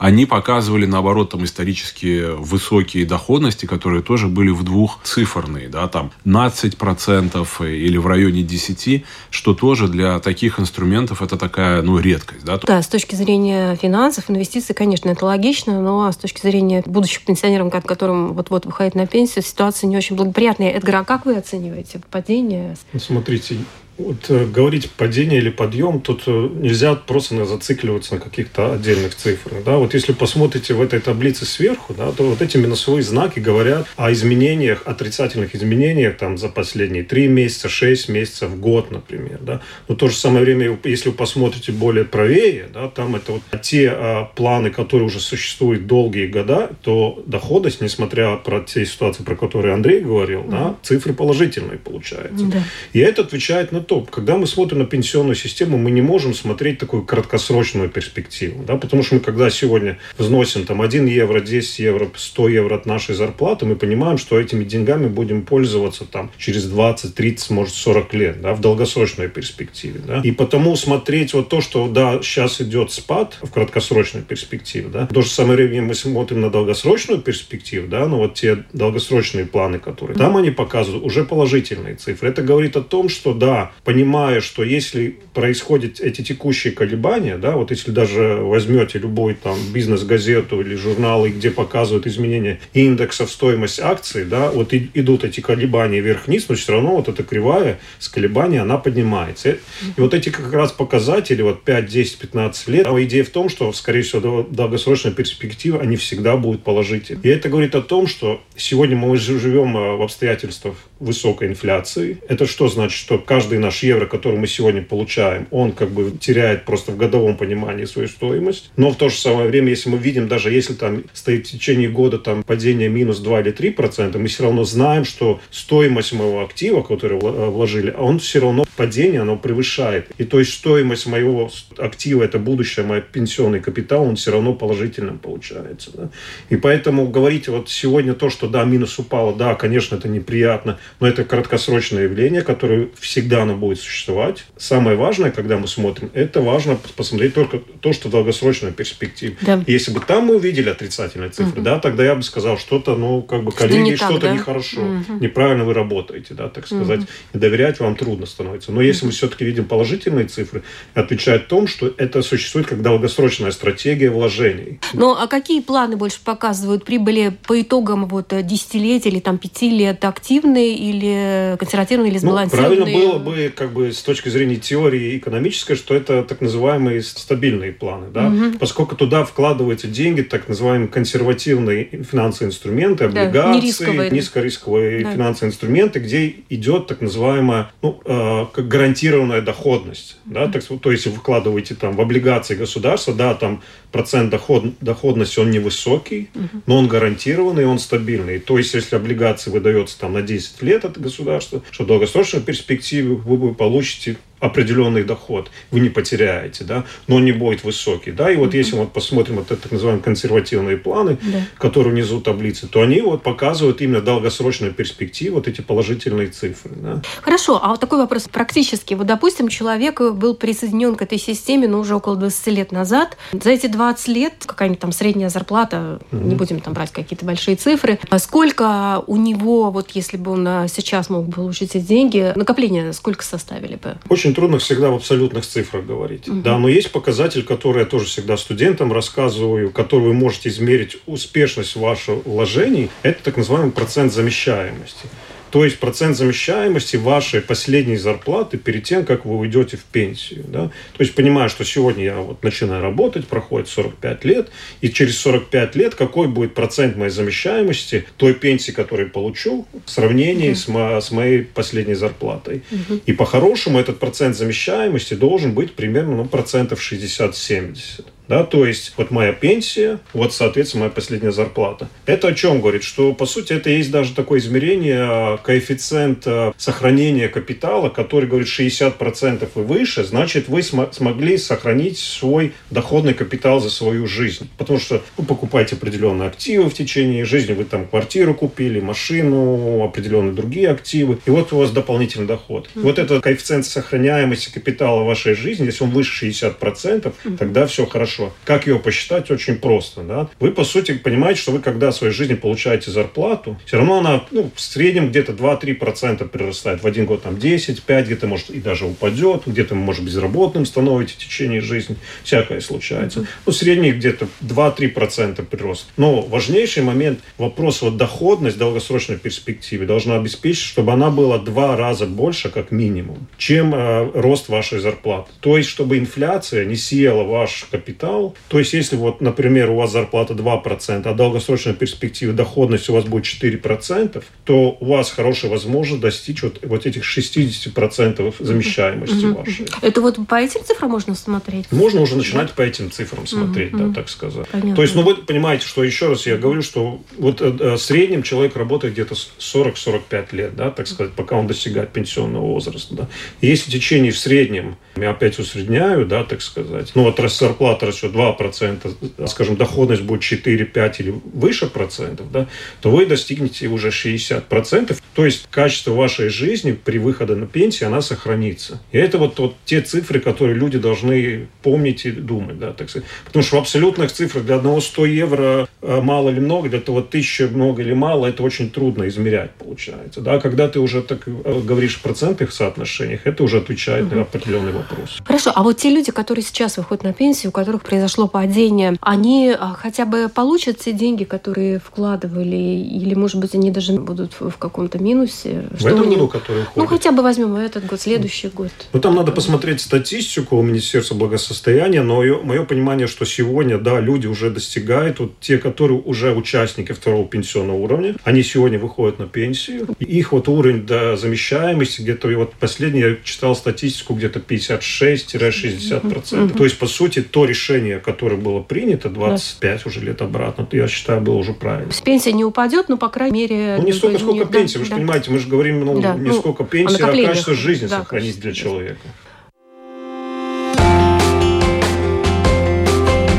они 0.00 0.26
показывали, 0.26 0.87
наоборот, 0.87 1.31
там 1.31 1.44
исторически 1.44 2.35
высокие 2.37 3.06
доходности, 3.06 3.67
которые 3.67 4.02
тоже 4.02 4.26
были 4.26 4.50
в 4.50 4.64
двухциферные, 4.64 5.69
да, 5.69 5.87
там 5.87 6.11
15% 6.25 7.73
или 7.73 7.97
в 7.97 8.06
районе 8.08 8.43
10%, 8.43 9.05
что 9.31 9.55
тоже 9.55 9.87
для 9.87 10.19
таких 10.19 10.58
инструментов 10.58 11.23
это 11.23 11.37
такая, 11.37 11.82
ну, 11.82 12.00
редкость, 12.00 12.44
да. 12.44 12.58
Да, 12.67 12.82
с 12.82 12.88
точки 12.88 13.14
зрения 13.14 13.76
финансов, 13.76 14.29
инвестиций, 14.29 14.75
конечно, 14.75 15.08
это 15.11 15.25
логично, 15.25 15.81
но 15.81 16.11
с 16.11 16.17
точки 16.17 16.41
зрения 16.43 16.82
будущих 16.85 17.25
пенсионеров, 17.25 17.73
которым 17.85 18.32
вот-вот 18.32 18.67
выходит 18.67 18.97
на 18.97 19.06
пенсию, 19.06 19.44
ситуация 19.44 19.87
не 19.87 19.97
очень 19.97 20.17
благоприятная. 20.17 20.70
Эдгар, 20.70 20.97
а 20.97 21.05
как 21.05 21.20
как 21.20 21.26
вы 21.26 21.37
оцениваете 21.37 22.00
падение? 22.11 22.76
Смотрите, 22.99 23.58
вот, 24.06 24.26
э, 24.29 24.47
говорить 24.47 24.91
падение 24.91 25.38
или 25.38 25.50
подъем, 25.50 26.00
тут 26.00 26.23
э, 26.26 26.49
нельзя 26.55 26.94
просто 26.94 27.44
зацикливаться 27.44 28.14
на 28.14 28.20
каких-то 28.20 28.75
отдельных 28.75 29.14
цифрах. 29.14 29.64
Да? 29.64 29.76
Вот 29.76 29.94
если 29.94 30.12
посмотрите 30.12 30.75
в 30.75 30.82
этой 30.82 31.00
таблице 31.00 31.44
сверху, 31.44 31.94
да, 31.94 32.12
то 32.12 32.25
вот 32.25 32.43
эти 32.43 32.56
минусовые 32.56 33.02
знаки 33.02 33.38
говорят 33.38 33.87
о 33.97 34.12
изменениях, 34.12 34.82
отрицательных 34.87 35.55
изменениях 35.55 36.17
там, 36.17 36.38
за 36.38 36.49
последние 36.49 37.05
3 37.05 37.29
месяца, 37.29 37.69
6 37.69 38.08
месяцев, 38.08 38.58
год, 38.58 38.91
например. 38.91 39.38
Да? 39.41 39.61
Но 39.88 39.94
в 39.94 39.99
то 39.99 40.08
же 40.08 40.17
самое 40.17 40.44
время, 40.44 40.79
если 40.85 41.11
вы 41.11 41.14
посмотрите 41.14 41.73
более 41.73 42.05
правее, 42.05 42.69
да, 42.73 42.88
там 42.88 43.17
это 43.17 43.32
вот 43.32 43.43
те 43.62 43.91
а, 43.91 44.25
планы, 44.25 44.70
которые 44.70 45.06
уже 45.06 45.20
существуют 45.20 45.87
долгие 45.87 46.26
года, 46.26 46.70
то 46.82 47.23
доходность, 47.26 47.81
несмотря 47.81 48.37
про 48.37 48.61
те 48.61 48.85
ситуации, 48.87 49.23
про 49.23 49.37
которые 49.37 49.75
Андрей 49.75 50.00
говорил, 50.00 50.41
mm-hmm. 50.41 50.50
да, 50.50 50.76
цифры 50.82 51.12
положительные 51.12 51.79
получаются. 51.79 52.44
Mm-hmm. 52.44 52.62
И 52.93 52.99
это 53.00 53.23
отвечает 53.23 53.73
на 53.73 53.81
то, 53.91 54.03
когда 54.03 54.37
мы 54.37 54.47
смотрим 54.47 54.79
на 54.79 54.85
пенсионную 54.85 55.35
систему, 55.35 55.77
мы 55.77 55.91
не 55.91 56.01
можем 56.01 56.33
смотреть 56.33 56.79
такую 56.79 57.03
краткосрочную 57.03 57.89
перспективу. 57.89 58.63
Да? 58.63 58.77
Потому 58.77 59.03
что 59.03 59.17
мы, 59.17 59.21
когда 59.21 59.51
сегодня 59.51 59.99
взносим 60.17 60.65
там 60.65 60.81
1 60.81 61.07
евро, 61.07 61.41
10 61.41 61.79
евро, 61.81 62.09
100 62.15 62.49
евро 62.51 62.77
от 62.77 62.87
нашей 62.87 63.17
зарплаты, 63.17 63.67
мы 63.67 63.75
понимаем, 63.75 64.17
что 64.17 64.39
этими 64.39 64.63
деньгами 64.63 65.09
будем 65.09 65.43
пользоваться 65.43 66.05
там 66.05 66.31
через 66.39 66.67
20, 66.67 67.17
30, 67.17 67.51
может 67.51 67.75
40 67.75 68.15
лет 68.15 68.41
да, 68.41 68.55
в 68.55 68.61
долгосрочной 68.61 69.29
перспективе. 69.29 70.01
Да? 70.07 70.21
И 70.23 70.31
потому 70.31 70.77
смотреть 70.77 71.35
вот 71.35 71.49
то, 71.49 71.61
что 71.61 71.89
да, 71.89 72.21
сейчас 72.23 72.61
идет 72.61 72.93
спад 72.93 73.39
в 73.43 73.51
краткосрочной 73.51 74.23
перспективе, 74.23 74.87
да, 74.89 75.07
в 75.07 75.13
то 75.13 75.23
же 75.23 75.29
самое 75.31 75.57
время 75.57 75.83
мы 75.83 75.95
смотрим 75.95 76.43
на 76.43 76.51
долгосрочную 76.51 77.21
перспективу, 77.21 77.89
да, 77.89 78.07
но 78.07 78.19
вот 78.19 78.35
те 78.35 78.63
долгосрочные 78.73 79.47
планы, 79.47 79.81
которые 79.81 80.17
там 80.17 80.37
они 80.37 80.53
показывают 80.53 81.05
уже 81.05 81.25
положительные 81.25 81.97
цифры. 81.97 82.29
Это 82.29 82.43
говорит 82.43 82.77
о 82.77 82.83
том, 82.83 83.09
что 83.09 83.35
да, 83.35 83.70
понимая, 83.85 84.41
что 84.41 84.63
если 84.63 85.19
происходят 85.35 86.01
эти 86.01 86.23
текущие 86.23 86.73
колебания, 86.73 87.39
да, 87.39 87.57
вот 87.57 87.71
если 87.71 87.91
даже 87.91 88.37
возьмете 88.37 88.99
любой 88.99 89.35
там 89.35 89.57
бизнес-газету 89.73 90.61
или 90.61 90.75
журналы, 90.75 91.31
где 91.31 91.51
показывают 91.51 92.07
изменения 92.07 92.61
индексов 92.73 93.31
стоимость 93.31 93.81
акций, 93.81 94.25
да, 94.25 94.51
вот 94.51 94.73
и, 94.73 94.91
идут 94.95 95.25
эти 95.25 95.41
колебания 95.41 96.01
вверх-вниз, 96.01 96.49
но 96.49 96.55
все 96.55 96.73
равно 96.73 96.97
вот 96.97 97.09
эта 97.09 97.23
кривая 97.23 97.79
с 97.99 98.09
колебания, 98.09 98.61
она 98.61 98.79
поднимается. 98.79 99.51
И 99.97 100.01
вот 100.01 100.15
эти 100.15 100.31
как 100.31 100.53
раз 100.53 100.73
показатели, 100.73 101.43
вот 101.43 101.63
5, 101.65 101.87
10, 101.87 102.19
15 102.19 102.69
лет, 102.69 102.87
а 102.87 103.03
идея 103.03 103.25
в 103.25 103.31
том, 103.31 103.49
что, 103.49 103.73
скорее 103.73 104.03
всего, 104.03 104.43
долгосрочная 104.43 105.13
перспектива, 105.13 105.81
они 105.81 105.97
всегда 105.97 106.37
будут 106.37 106.63
положительны. 106.63 107.21
И 107.23 107.29
это 107.29 107.49
говорит 107.49 107.75
о 107.75 107.83
том, 107.83 108.07
что 108.07 108.43
сегодня 108.57 108.97
мы 108.97 109.17
живем 109.17 109.77
э, 109.77 109.97
в 109.97 110.03
обстоятельствах 110.03 110.75
высокой 111.00 111.49
инфляции. 111.49 112.19
Это 112.29 112.47
что 112.47 112.69
значит? 112.69 112.99
Что 112.99 113.19
каждый 113.19 113.58
наш 113.58 113.82
евро, 113.82 114.06
который 114.06 114.38
мы 114.38 114.47
сегодня 114.47 114.82
получаем, 114.82 115.49
он 115.50 115.73
как 115.73 115.91
бы 115.91 116.12
теряет 116.19 116.64
просто 116.64 116.93
в 116.93 116.97
годовом 116.97 117.37
понимании 117.37 117.87
свою 117.87 118.08
стоимость. 118.08 118.70
Но 118.76 118.91
в 118.91 118.97
то 118.97 119.08
же 119.08 119.17
самое 119.17 119.49
время, 119.49 119.70
если 119.70 119.88
мы 119.88 119.99
видим, 119.99 120.29
даже 120.29 120.52
если 120.52 120.75
там 120.75 121.05
стоит 121.14 121.47
в 121.47 121.50
течение 121.50 121.88
года 121.88 122.19
там 122.19 122.43
падение 122.43 122.88
минус 122.88 123.19
2 123.20 123.41
или 123.41 123.50
3 123.50 123.70
процента, 123.70 124.19
мы 124.19 124.29
все 124.29 124.44
равно 124.44 124.64
знаем, 124.64 125.05
что 125.05 125.41
стоимость 125.50 126.12
моего 126.12 126.44
актива, 126.44 126.82
который 126.82 127.19
э, 127.19 127.50
вложили, 127.50 127.91
он 127.91 128.19
все 128.19 128.41
равно 128.41 128.64
падение, 128.76 129.23
оно 129.23 129.37
превышает. 129.37 130.11
И 130.19 130.25
то 130.25 130.38
есть 130.38 130.52
стоимость 130.52 131.06
моего 131.06 131.50
актива, 131.79 132.25
это 132.25 132.38
будущее, 132.38 132.85
мой 132.85 133.00
пенсионный 133.00 133.61
капитал, 133.61 134.05
он 134.05 134.17
все 134.17 134.32
равно 134.32 134.52
положительным 134.55 135.19
получается. 135.19 135.91
Да? 135.94 136.11
И 136.50 136.56
поэтому 136.56 137.08
говорить 137.08 137.49
вот 137.49 137.70
сегодня 137.70 138.14
то, 138.14 138.29
что 138.29 138.49
да, 138.49 138.64
минус 138.64 138.99
упало, 138.99 139.35
да, 139.35 139.55
конечно, 139.55 139.97
это 139.97 140.08
неприятно, 140.08 140.79
но 140.99 141.07
это 141.07 141.25
краткосрочное 141.25 142.05
явление, 142.05 142.43
которое 142.43 142.89
всегда 142.99 143.43
оно 143.43 143.57
будет 143.57 143.81
существовать. 143.81 144.45
Самое 144.57 144.97
важное, 144.97 145.31
когда 145.31 145.57
мы 145.57 145.67
смотрим, 145.67 146.11
это 146.15 146.41
важно 146.41 146.79
посмотреть 146.97 147.35
только 147.35 147.59
то, 147.59 147.93
что 147.93 148.09
в 148.09 148.11
долгосрочной 148.11 148.73
перспективе. 148.73 149.37
Да. 149.41 149.63
Если 149.67 149.93
бы 149.93 150.01
там 150.01 150.27
мы 150.27 150.37
увидели 150.37 150.69
отрицательные 150.69 151.31
цифры, 151.31 151.61
угу. 151.61 151.63
да, 151.63 151.79
тогда 151.79 152.05
я 152.05 152.15
бы 152.15 152.23
сказал, 152.23 152.59
что-то, 152.59 152.97
ну, 152.97 153.23
как 153.23 153.45
бы, 153.45 153.53
коллеги, 153.53 153.95
что-то 153.97 154.13
что 154.13 154.21
да? 154.21 154.33
нехорошо, 154.33 154.81
угу. 154.81 155.15
неправильно 155.21 155.65
вы 155.65 155.75
работаете, 155.75 156.35
да, 156.35 156.49
так 156.49 156.67
сказать, 156.67 157.01
угу. 157.01 157.09
и 157.35 157.39
доверять 157.39 157.81
вам 157.81 157.97
трудно 157.97 158.26
становится. 158.26 158.73
Но 158.73 158.81
если 158.81 159.00
угу. 159.00 159.07
мы 159.07 159.12
все-таки 159.12 159.45
видим 159.45 159.64
положительные 159.64 160.26
цифры, 160.26 160.62
отвечает 160.95 161.49
том, 161.49 161.67
что 161.67 161.93
это 161.97 162.23
существует 162.23 162.67
как 162.67 162.83
долгосрочная 162.83 163.50
стратегия 163.50 164.11
вложений. 164.11 164.81
Ну, 164.93 165.12
а 165.12 165.26
какие 165.26 165.61
планы 165.61 165.97
больше 165.97 166.19
показывают? 166.25 166.85
Прибыли 166.85 167.37
по 167.47 167.61
итогам 167.61 168.07
вот 168.07 168.33
десятилетия 168.43 169.09
или 169.09 169.21
там 169.21 169.38
пяти 169.38 169.71
лет 169.71 170.05
активные 170.05 170.80
или 170.81 171.57
консервативные 171.59 172.11
или 172.11 172.19
сбалансированные? 172.19 172.79
Ну, 172.79 172.85
правильно 172.85 173.07
было 173.07 173.19
бы 173.19 173.53
как 173.55 173.73
бы 173.73 173.93
с 173.93 174.03
точки 174.03 174.29
зрения 174.29 174.57
теории 174.57 175.19
экономической, 175.19 175.75
что 175.75 175.95
это 175.95 176.23
так 176.23 176.41
называемые 176.41 177.03
стабильные 177.03 177.73
планы, 177.73 178.07
да, 178.13 178.29
угу. 178.29 178.59
поскольку 178.59 178.97
туда 178.97 179.25
вкладываются 179.25 179.87
деньги, 179.87 180.23
так 180.23 180.49
называемые 180.49 180.89
консервативные 180.89 181.85
финансовые 181.85 182.49
инструменты, 182.49 183.05
облигации, 183.05 183.97
да, 183.97 184.09
низкорисковые 184.09 185.05
да. 185.05 185.13
финансовые 185.13 185.51
инструменты, 185.51 185.99
где 185.99 186.37
идет 186.49 186.87
так 186.87 187.01
называемая, 187.01 187.71
ну, 187.83 188.01
э, 188.05 188.47
как 188.53 188.69
гарантированная 188.69 189.43
доходность, 189.43 190.19
да, 190.25 190.49
так, 190.49 190.63
то 190.65 190.91
есть 190.91 191.07
вы 191.07 191.13
вкладываете 191.13 191.75
там 191.75 191.97
в 191.97 192.01
облигации 192.01 192.55
государства, 192.55 193.13
да, 193.15 193.35
там 193.35 193.63
процент 193.92 194.30
доход, 194.30 194.64
доходности 194.80 195.38
он 195.40 195.50
невысокий, 195.50 196.30
угу. 196.35 196.62
но 196.66 196.78
он 196.78 196.88
гарантированный, 196.88 197.66
он 197.66 197.78
стабильный. 197.78 198.38
То 198.38 198.59
есть, 198.59 198.75
если 198.75 198.97
облигации 198.97 199.50
выдается 199.50 199.99
там 199.99 200.12
на 200.12 200.23
10 200.23 200.62
лет 200.62 200.85
от 200.85 201.00
государства, 201.00 201.62
что 201.70 201.85
в 201.85 201.87
долгосрочной 201.87 202.40
перспективе 202.40 203.14
вы 203.14 203.37
вы 203.37 203.54
получите 203.54 204.16
определенный 204.40 205.04
доход 205.04 205.50
вы 205.70 205.80
не 205.80 205.88
потеряете, 205.88 206.64
да, 206.64 206.85
но 207.06 207.16
он 207.16 207.25
не 207.25 207.32
будет 207.32 207.64
высокий, 207.64 208.11
да, 208.11 208.30
и 208.30 208.37
вот 208.37 208.54
если 208.54 208.75
мы 208.75 208.80
вот 208.80 208.92
посмотрим 208.92 209.37
вот 209.37 209.50
это 209.50 209.62
так 209.62 209.73
называемые 209.73 210.02
консервативные 210.02 210.76
планы, 210.76 211.18
да. 211.23 211.42
которые 211.59 211.92
внизу 211.92 212.20
таблицы, 212.20 212.66
то 212.66 212.82
они 212.82 213.00
вот 213.00 213.23
показывают 213.23 213.80
именно 213.80 214.00
долгосрочную 214.00 214.73
перспективу, 214.73 215.37
вот 215.37 215.49
эти 215.49 215.61
положительные 215.61 216.28
цифры, 216.28 216.73
да. 216.76 217.02
Хорошо, 217.23 217.61
а 217.62 217.68
вот 217.68 217.80
такой 217.80 217.99
вопрос 217.99 218.28
практически. 218.28 218.94
Вот, 218.94 219.06
допустим, 219.06 219.49
человек 219.49 220.00
был 220.00 220.35
присоединен 220.35 220.97
к 220.97 221.02
этой 221.02 221.18
системе, 221.18 221.68
ну, 221.68 221.80
уже 221.80 221.94
около 221.94 222.16
20 222.16 222.47
лет 222.49 222.73
назад. 222.73 223.16
За 223.32 223.50
эти 223.50 223.66
20 223.66 224.09
лет 224.09 224.35
какая-нибудь 224.47 224.80
там 224.80 224.92
средняя 224.92 225.28
зарплата, 225.28 226.00
угу. 226.11 226.25
не 226.25 226.35
будем 226.35 226.61
там 226.61 226.75
брать 226.75 226.90
какие-то 226.92 227.25
большие 227.25 227.56
цифры, 227.56 227.99
а 228.09 228.18
сколько 228.18 229.02
у 229.06 229.16
него, 229.16 229.70
вот 229.70 229.90
если 229.92 230.16
бы 230.16 230.32
он 230.32 230.47
а, 230.47 230.68
сейчас 230.68 231.11
мог 231.11 231.35
получить 231.35 231.75
эти 231.75 231.85
деньги, 231.85 232.32
накопления 232.37 232.92
сколько 232.92 233.25
составили 233.25 233.76
бы? 233.76 233.97
Очень 234.09 234.30
трудно 234.35 234.59
всегда 234.59 234.91
в 234.91 234.95
абсолютных 234.95 235.47
цифрах 235.47 235.85
говорить. 235.85 236.29
Угу. 236.29 236.41
Да, 236.41 236.59
но 236.59 236.69
есть 236.69 236.93
показатель, 236.93 237.43
который 237.43 237.81
я 237.81 237.85
тоже 237.87 238.07
всегда 238.07 238.37
студентам 238.37 238.93
рассказываю, 238.93 239.71
который 239.71 240.09
вы 240.09 240.15
можете 240.15 240.49
измерить 240.49 240.99
успешность 241.07 241.77
ваших 241.77 242.25
вложений. 242.25 242.91
Это 243.03 243.23
так 243.25 243.37
называемый 243.37 243.73
процент 243.73 244.13
замещаемости. 244.13 245.07
То 245.50 245.64
есть 245.64 245.78
процент 245.78 246.16
замещаемости 246.16 246.97
вашей 246.97 247.40
последней 247.40 247.97
зарплаты 247.97 248.57
перед 248.57 248.85
тем, 248.85 249.04
как 249.04 249.25
вы 249.25 249.37
уйдете 249.37 249.76
в 249.76 249.85
пенсию. 249.85 250.45
Да? 250.49 250.71
То 250.97 251.00
есть 251.00 251.14
понимаю, 251.14 251.49
что 251.50 251.64
сегодня 251.64 252.04
я 252.04 252.16
вот 252.16 252.42
начинаю 252.42 252.83
работать, 252.83 253.26
проходит 253.26 253.69
45 253.69 254.25
лет, 254.25 254.50
и 254.80 254.88
через 254.90 255.19
45 255.19 255.76
лет 255.76 255.95
какой 255.95 256.28
будет 256.28 256.54
процент 256.54 256.97
моей 256.97 257.11
замещаемости 257.11 258.04
той 258.16 258.35
пенсии, 258.35 258.73
которую 258.73 259.07
я 259.07 259.12
получу 259.12 259.66
в 259.85 259.90
сравнении 259.90 260.50
mm-hmm. 260.50 260.54
с, 260.54 260.69
мо- 260.69 261.00
с 261.00 261.11
моей 261.11 261.42
последней 261.42 261.95
зарплатой. 261.95 262.62
Mm-hmm. 262.71 263.02
И 263.07 263.12
по-хорошему 263.12 263.78
этот 263.78 263.99
процент 263.99 264.37
замещаемости 264.37 265.14
должен 265.14 265.52
быть 265.52 265.75
примерно 265.75 266.16
ну, 266.16 266.25
процентов 266.26 266.80
60-70. 266.80 268.04
Да, 268.31 268.45
то 268.45 268.65
есть 268.65 268.93
вот 268.97 269.11
моя 269.11 269.33
пенсия, 269.33 269.99
вот, 270.13 270.33
соответственно, 270.33 270.83
моя 270.85 270.93
последняя 270.93 271.33
зарплата. 271.33 271.89
Это 272.07 272.29
о 272.29 272.33
чем 272.33 272.61
говорит? 272.61 272.85
Что, 272.85 273.13
по 273.13 273.27
сути, 273.27 273.55
это 273.55 273.71
есть 273.71 273.91
даже 273.91 274.15
такое 274.15 274.39
измерение 274.39 275.01
а, 275.01 275.37
коэффициента 275.39 276.55
сохранения 276.57 277.27
капитала, 277.27 277.89
который 277.89 278.29
говорит 278.29 278.47
60% 278.47 279.49
и 279.53 279.59
выше, 279.59 280.05
значит, 280.05 280.47
вы 280.47 280.63
см- 280.63 280.95
смогли 280.95 281.39
сохранить 281.39 281.99
свой 281.99 282.53
доходный 282.71 283.15
капитал 283.15 283.59
за 283.59 283.69
свою 283.69 284.07
жизнь. 284.07 284.49
Потому 284.59 284.79
что 284.79 285.03
вы 285.17 285.25
покупаете 285.25 285.75
определенные 285.75 286.29
активы 286.29 286.71
в 286.71 286.75
течение 286.75 287.25
жизни, 287.25 287.53
вы 287.53 287.65
там 287.65 287.85
квартиру 287.85 288.33
купили, 288.35 288.79
машину, 288.79 289.83
определенные 289.83 290.35
другие 290.35 290.69
активы, 290.69 291.19
и 291.27 291.31
вот 291.31 291.53
у 291.53 291.57
вас 291.57 291.73
дополнительный 291.73 292.29
доход. 292.29 292.69
Mm-hmm. 292.69 292.83
Вот 292.83 293.01
этот 293.01 293.25
коэффициент 293.25 293.67
сохраняемости 293.67 294.53
капитала 294.53 295.03
вашей 295.03 295.35
жизни, 295.35 295.67
если 295.67 295.83
он 295.83 295.91
выше 295.91 296.29
60%, 296.29 296.61
mm-hmm. 296.61 297.37
тогда 297.37 297.67
все 297.67 297.87
хорошо 297.87 298.20
хорошо. 298.21 298.35
Как 298.45 298.67
его 298.67 298.79
посчитать? 298.79 299.31
Очень 299.31 299.57
просто. 299.57 300.03
Да? 300.03 300.29
Вы, 300.39 300.53
по 300.53 300.65
сути, 300.65 300.93
понимаете, 300.93 301.41
что 301.41 301.53
вы, 301.53 301.61
когда 301.61 301.91
в 301.91 301.97
своей 301.97 302.12
жизни 302.12 302.35
получаете 302.35 302.91
зарплату, 302.91 303.59
все 303.67 303.79
равно 303.79 303.99
она 303.99 304.25
ну, 304.31 304.50
в 304.55 304.61
среднем 304.61 305.09
где-то 305.09 305.33
2-3% 305.33 306.29
прирастает. 306.29 306.83
В 306.83 306.87
один 306.87 307.07
год 307.07 307.23
там 307.23 307.39
10, 307.39 307.83
5, 307.83 308.07
где-то 308.07 308.27
может 308.27 308.50
и 308.50 308.61
даже 308.61 308.87
упадет, 308.87 309.43
где-то, 309.47 309.75
может, 309.75 310.05
безработным 310.05 310.67
становитесь 310.67 311.15
в 311.15 311.19
течение 311.19 311.61
жизни. 311.61 311.97
Всякое 312.25 312.61
случается. 312.61 313.27
Ну, 313.47 313.53
средний 313.53 313.93
где-то 313.93 314.29
2-3% 314.43 315.45
прирост. 315.45 315.89
Но 315.97 316.23
важнейший 316.23 316.83
момент, 316.83 317.21
вопрос 317.39 317.83
вот 317.83 317.97
доходность 317.97 318.57
в 318.57 318.59
долгосрочной 318.59 319.19
перспективе 319.19 319.87
должна 319.87 320.17
обеспечить, 320.17 320.65
чтобы 320.65 320.93
она 320.93 321.11
была 321.11 321.39
два 321.39 321.77
раза 321.77 322.07
больше, 322.07 322.50
как 322.50 322.71
минимум, 322.71 323.27
чем 323.37 323.75
э, 323.75 324.11
рост 324.15 324.49
вашей 324.49 324.81
зарплаты. 324.81 325.31
То 325.41 325.57
есть, 325.57 325.69
чтобы 325.69 325.99
инфляция 325.99 326.65
не 326.65 326.77
съела 326.77 327.25
ваш 327.25 327.67
капитал, 327.71 328.10
капитал. 328.11 328.37
То 328.49 328.59
есть, 328.59 328.73
если 328.73 328.97
вот, 328.97 329.21
например, 329.21 329.71
у 329.71 329.76
вас 329.76 329.93
зарплата 329.93 330.35
2%, 330.35 331.02
а 331.07 331.14
долгосрочная 331.14 331.75
перспектива 331.75 332.33
доходности 332.33 332.90
у 332.90 332.95
вас 332.95 333.05
будет 333.05 333.25
4%, 333.25 334.23
то 334.45 334.76
у 334.81 334.85
вас 334.85 335.11
хорошая 335.11 335.50
возможность 335.50 336.00
достичь 336.00 336.43
вот, 336.43 336.61
вот 336.62 336.87
этих 336.87 337.02
60% 337.05 338.35
замещаемости 338.38 339.26
угу. 339.26 339.38
вашей. 339.38 339.67
Это 339.83 340.00
вот 340.00 340.19
по 340.26 340.35
этим 340.37 340.64
цифрам 340.64 340.90
можно 340.90 341.14
смотреть? 341.14 341.67
Можно 341.71 342.00
уже 342.00 342.17
начинать 342.17 342.52
по 342.52 342.62
этим 342.62 342.90
цифрам 342.90 343.26
смотреть, 343.26 343.73
угу. 343.75 343.85
да, 343.85 343.95
так 343.95 344.09
сказать. 344.09 344.49
Понятно. 344.49 344.76
То 344.76 344.83
есть, 344.83 344.95
ну 344.95 345.02
вы 345.02 345.17
понимаете, 345.17 345.67
что 345.67 345.85
еще 345.85 346.09
раз 346.09 346.26
я 346.26 346.37
говорю, 346.37 346.62
что 346.62 347.00
вот 347.19 347.40
э, 347.40 347.57
э, 347.59 347.73
в 347.75 347.79
среднем 347.79 348.23
человек 348.23 348.57
работает 348.57 348.95
где-то 348.95 349.14
40-45 349.14 350.26
лет, 350.33 350.57
да, 350.57 350.71
так 350.71 350.87
сказать, 350.87 351.12
пока 351.12 351.37
он 351.37 351.47
достигает 351.47 351.90
пенсионного 351.90 352.47
возраста. 352.47 352.95
Да. 352.95 353.09
И 353.40 353.47
если 353.47 353.71
в 353.71 353.73
течение 353.73 354.12
в 354.12 354.19
среднем, 354.19 354.76
я 354.97 355.11
опять 355.11 355.38
усредняю, 355.38 356.07
да, 356.07 356.25
так 356.25 356.43
сказать, 356.43 356.93
ну 356.95 357.05
вот 357.05 357.21
раз 357.21 357.38
зарплата 357.38 357.87
растет 358.02 358.12
2%, 358.12 359.26
скажем, 359.26 359.57
доходность 359.57 360.02
будет 360.02 360.23
4, 360.23 360.64
5 360.64 361.00
или 361.00 361.14
выше 361.33 361.66
процентов, 361.66 362.30
да, 362.33 362.47
то 362.80 362.90
вы 362.90 363.07
достигнете 363.07 363.69
уже 363.69 363.88
60%. 363.88 364.97
То 365.14 365.25
есть 365.25 365.47
качество 365.50 365.92
вашей 365.92 366.28
жизни 366.28 366.73
при 366.73 366.99
выходе 366.99 367.35
на 367.35 367.47
пенсию, 367.47 367.88
она 367.88 368.00
сохранится. 368.00 368.80
И 368.92 368.99
это 368.99 369.19
вот, 369.19 369.38
вот 369.38 369.57
те 369.64 369.80
цифры, 369.80 370.21
которые 370.21 370.57
люди 370.57 370.78
должны 370.78 371.49
помнить 371.62 372.07
и 372.07 372.11
думать, 372.11 372.59
да, 372.59 372.73
так 372.73 372.90
сказать. 372.90 373.09
Потому 373.25 373.42
что 373.42 373.57
в 373.57 373.59
абсолютных 373.61 374.12
цифрах 374.12 374.45
для 374.45 374.57
одного 374.57 374.80
100 374.80 375.07
евро 375.07 375.69
э, 375.83 376.00
мало 376.00 376.30
или 376.30 376.40
много, 376.40 376.69
для 376.69 376.80
того 376.80 376.99
1000 376.99 377.49
много 377.49 377.83
или 377.83 377.92
мало, 377.92 378.26
это 378.26 378.42
очень 378.42 378.71
трудно 378.71 379.09
измерять, 379.09 379.50
получается. 379.52 380.21
Да, 380.21 380.38
когда 380.38 380.69
ты 380.69 380.78
уже 380.78 381.02
так 381.02 381.26
э, 381.26 381.61
говоришь 381.61 381.97
в 381.97 382.02
процентных 382.02 382.52
соотношениях, 382.52 383.21
это 383.25 383.42
уже 383.42 383.59
отвечает 383.59 384.07
угу. 384.07 384.16
на 384.16 384.23
определенный 384.23 384.73
вопрос. 384.73 385.19
Хорошо, 385.25 385.52
а 385.54 385.62
вот 385.62 385.76
те 385.76 385.90
люди, 385.90 386.12
которые 386.12 386.45
сейчас 386.45 386.76
выходят 386.76 387.04
на 387.04 387.12
пенсию, 387.12 387.50
у 387.50 387.52
которых 387.52 387.80
которых 387.81 387.83
произошло 387.83 388.29
падение, 388.29 388.97
они 389.01 389.55
а, 389.59 389.75
хотя 389.75 390.05
бы 390.05 390.29
получат 390.33 390.79
те 390.79 390.93
деньги, 390.93 391.25
которые 391.25 391.79
вкладывали, 391.79 392.57
или, 392.57 393.15
может 393.15 393.41
быть, 393.41 393.55
они 393.55 393.71
даже 393.71 393.93
будут 393.93 394.33
в 394.39 394.57
каком-то 394.59 394.99
минусе? 394.99 395.65
В 395.71 395.87
этом 395.87 396.09
году, 396.11 396.29
который 396.29 396.63
уходит? 396.63 396.77
Ну, 396.77 396.87
хотя 396.87 397.13
бы 397.13 397.23
возьмем 397.23 397.57
этот 397.57 397.87
год, 397.87 398.01
следующий 398.01 398.49
год. 398.49 398.71
Ну, 398.93 399.01
там 399.01 399.15
надо 399.15 399.33
посмотреть 399.33 399.81
статистику 399.81 400.57
у 400.57 400.63
Министерства 400.63 401.15
благосостояния, 401.15 402.03
но 402.03 402.23
мое 402.45 402.65
понимание, 402.65 403.07
что 403.07 403.25
сегодня, 403.25 403.79
да, 403.79 404.01
люди 404.01 404.27
уже 404.27 404.51
достигают, 404.51 405.21
вот 405.21 405.41
те, 405.41 405.59
которые 405.59 406.01
уже 406.01 406.33
участники 406.35 406.93
второго 406.93 407.27
пенсионного 407.27 407.77
уровня, 407.77 408.15
они 408.25 408.43
сегодня 408.43 408.79
выходят 408.79 409.19
на 409.19 409.27
пенсию, 409.27 409.89
их 409.99 410.33
вот 410.33 410.49
уровень 410.49 410.87
да, 410.87 411.17
замещаемости 411.17 412.03
где-то, 412.03 412.29
вот 412.37 412.53
последний 412.55 413.01
я 413.01 413.17
читал 413.25 413.55
статистику, 413.55 414.15
где-то 414.15 414.41
56-60%. 414.41 416.01
Mm-hmm. 416.31 416.57
То 416.57 416.65
есть, 416.65 416.79
по 416.79 416.87
сути, 416.87 417.23
то 417.23 417.45
решение, 417.45 417.70
решение, 417.71 417.99
которое 417.99 418.37
было 418.37 418.61
принято 418.61 419.09
25 419.09 419.61
да. 419.61 419.89
уже 419.89 420.00
лет 420.00 420.23
обратно, 420.23 420.65
то 420.65 420.77
я 420.77 420.89
считаю, 420.89 421.21
было 421.21 421.37
уже 421.37 421.53
правильно. 421.53 421.93
С 421.93 422.00
пенсия 422.00 422.33
не 422.33 422.45
упадет, 422.45 422.89
но, 422.89 422.97
по 422.97 423.09
крайней 423.09 423.43
мере... 423.43 423.77
Ну, 423.79 423.85
не 423.85 423.93
столько, 423.93 424.19
сколько 424.19 424.45
не... 424.45 424.50
пенсии. 424.50 424.75
Да, 424.75 424.79
вы 424.81 424.85
же 424.85 424.91
да. 424.91 424.97
понимаете, 424.97 425.31
мы 425.31 425.39
же 425.39 425.49
говорим, 425.49 425.85
ну, 425.85 426.00
да. 426.00 426.15
не 426.15 426.29
ну, 426.29 426.35
сколько 426.35 426.65
пенсии, 426.65 427.03
а 427.03 427.27
качество 427.27 427.55
жизни 427.55 427.87
да, 427.87 428.00
сохранить 428.00 428.41
для 428.41 428.53
человека. 428.53 429.00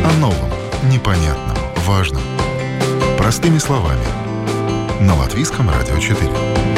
О 0.06 0.20
новом, 0.20 0.50
непонятном, 0.92 1.58
важном. 1.86 2.22
Простыми 3.18 3.58
словами. 3.58 4.06
На 5.02 5.16
Латвийском 5.16 5.70
радио 5.70 5.98
4. 5.98 6.71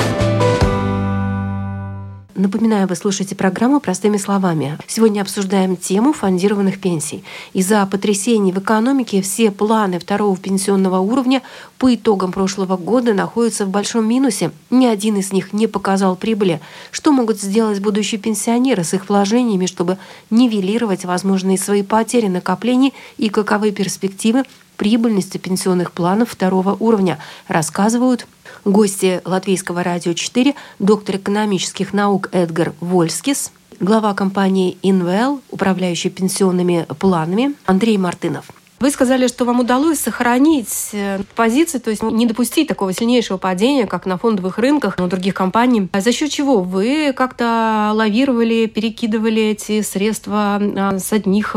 Напоминаю, 2.35 2.87
вы 2.87 2.95
слушаете 2.95 3.35
программу 3.35 3.79
«Простыми 3.79 4.17
словами». 4.17 4.79
Сегодня 4.87 5.21
обсуждаем 5.21 5.77
тему 5.77 6.13
фондированных 6.13 6.81
пенсий. 6.81 7.23
Из-за 7.53 7.85
потрясений 7.85 8.51
в 8.51 8.57
экономике 8.57 9.21
все 9.21 9.51
планы 9.51 9.99
второго 9.99 10.35
пенсионного 10.35 10.97
уровня 10.97 11.43
по 11.77 11.93
итогам 11.93 12.31
прошлого 12.31 12.75
года 12.75 13.13
находятся 13.13 13.67
в 13.67 13.69
большом 13.69 14.07
минусе. 14.07 14.49
Ни 14.71 14.87
один 14.87 15.17
из 15.17 15.31
них 15.31 15.53
не 15.53 15.67
показал 15.67 16.15
прибыли. 16.15 16.59
Что 16.89 17.11
могут 17.11 17.39
сделать 17.39 17.79
будущие 17.79 18.19
пенсионеры 18.19 18.83
с 18.83 18.95
их 18.95 19.09
вложениями, 19.09 19.67
чтобы 19.67 19.99
нивелировать 20.31 21.05
возможные 21.05 21.59
свои 21.59 21.83
потери 21.83 22.29
накоплений 22.29 22.95
и 23.17 23.29
каковы 23.29 23.71
перспективы 23.71 24.43
прибыльности 24.75 25.37
пенсионных 25.37 25.91
планов 25.91 26.31
второго 26.31 26.75
уровня, 26.79 27.19
рассказывают 27.47 28.25
Гости 28.65 29.21
Латвийского 29.25 29.83
радио 29.83 30.13
4, 30.13 30.55
доктор 30.79 31.17
экономических 31.17 31.91
наук 31.91 32.29
Эдгар 32.31 32.73
Вольскис, 32.79 33.51
глава 33.81 34.13
компании 34.13 34.77
Inwell, 34.81 35.41
управляющий 35.51 36.09
пенсионными 36.09 36.85
планами, 36.97 37.55
Андрей 37.65 37.97
Мартынов. 37.97 38.45
Вы 38.83 38.91
сказали, 38.91 39.27
что 39.27 39.45
вам 39.45 39.61
удалось 39.61 39.97
сохранить 39.97 40.89
э, 40.91 41.21
позиции, 41.37 41.77
то 41.77 41.89
есть 41.89 42.03
не 42.03 42.25
допустить 42.25 42.67
такого 42.67 42.91
сильнейшего 42.91 43.37
падения, 43.37 43.87
как 43.87 44.05
на 44.05 44.17
фондовых 44.17 44.57
рынках 44.57 44.95
у 44.99 45.07
других 45.07 45.33
компаний. 45.33 45.87
За 45.97 46.11
счет 46.11 46.31
чего 46.31 46.61
вы 46.61 47.13
как-то 47.15 47.91
лавировали, 47.93 48.65
перекидывали 48.65 49.41
эти 49.41 49.81
средства 49.83 50.59
а, 50.61 50.99
с 50.99 51.13
одних, 51.13 51.55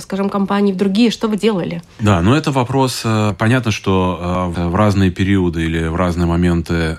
скажем, 0.00 0.30
компаний 0.30 0.72
в 0.72 0.78
другие? 0.78 1.10
Что 1.10 1.28
вы 1.28 1.36
делали? 1.36 1.82
Да, 2.00 2.22
но 2.22 2.34
это 2.34 2.50
вопрос, 2.52 3.02
э, 3.04 3.34
понятно, 3.36 3.70
что 3.70 4.54
э, 4.56 4.68
в 4.68 4.74
разные 4.74 5.10
периоды 5.10 5.66
или 5.66 5.88
в 5.88 5.96
разные 5.96 6.26
моменты, 6.26 6.96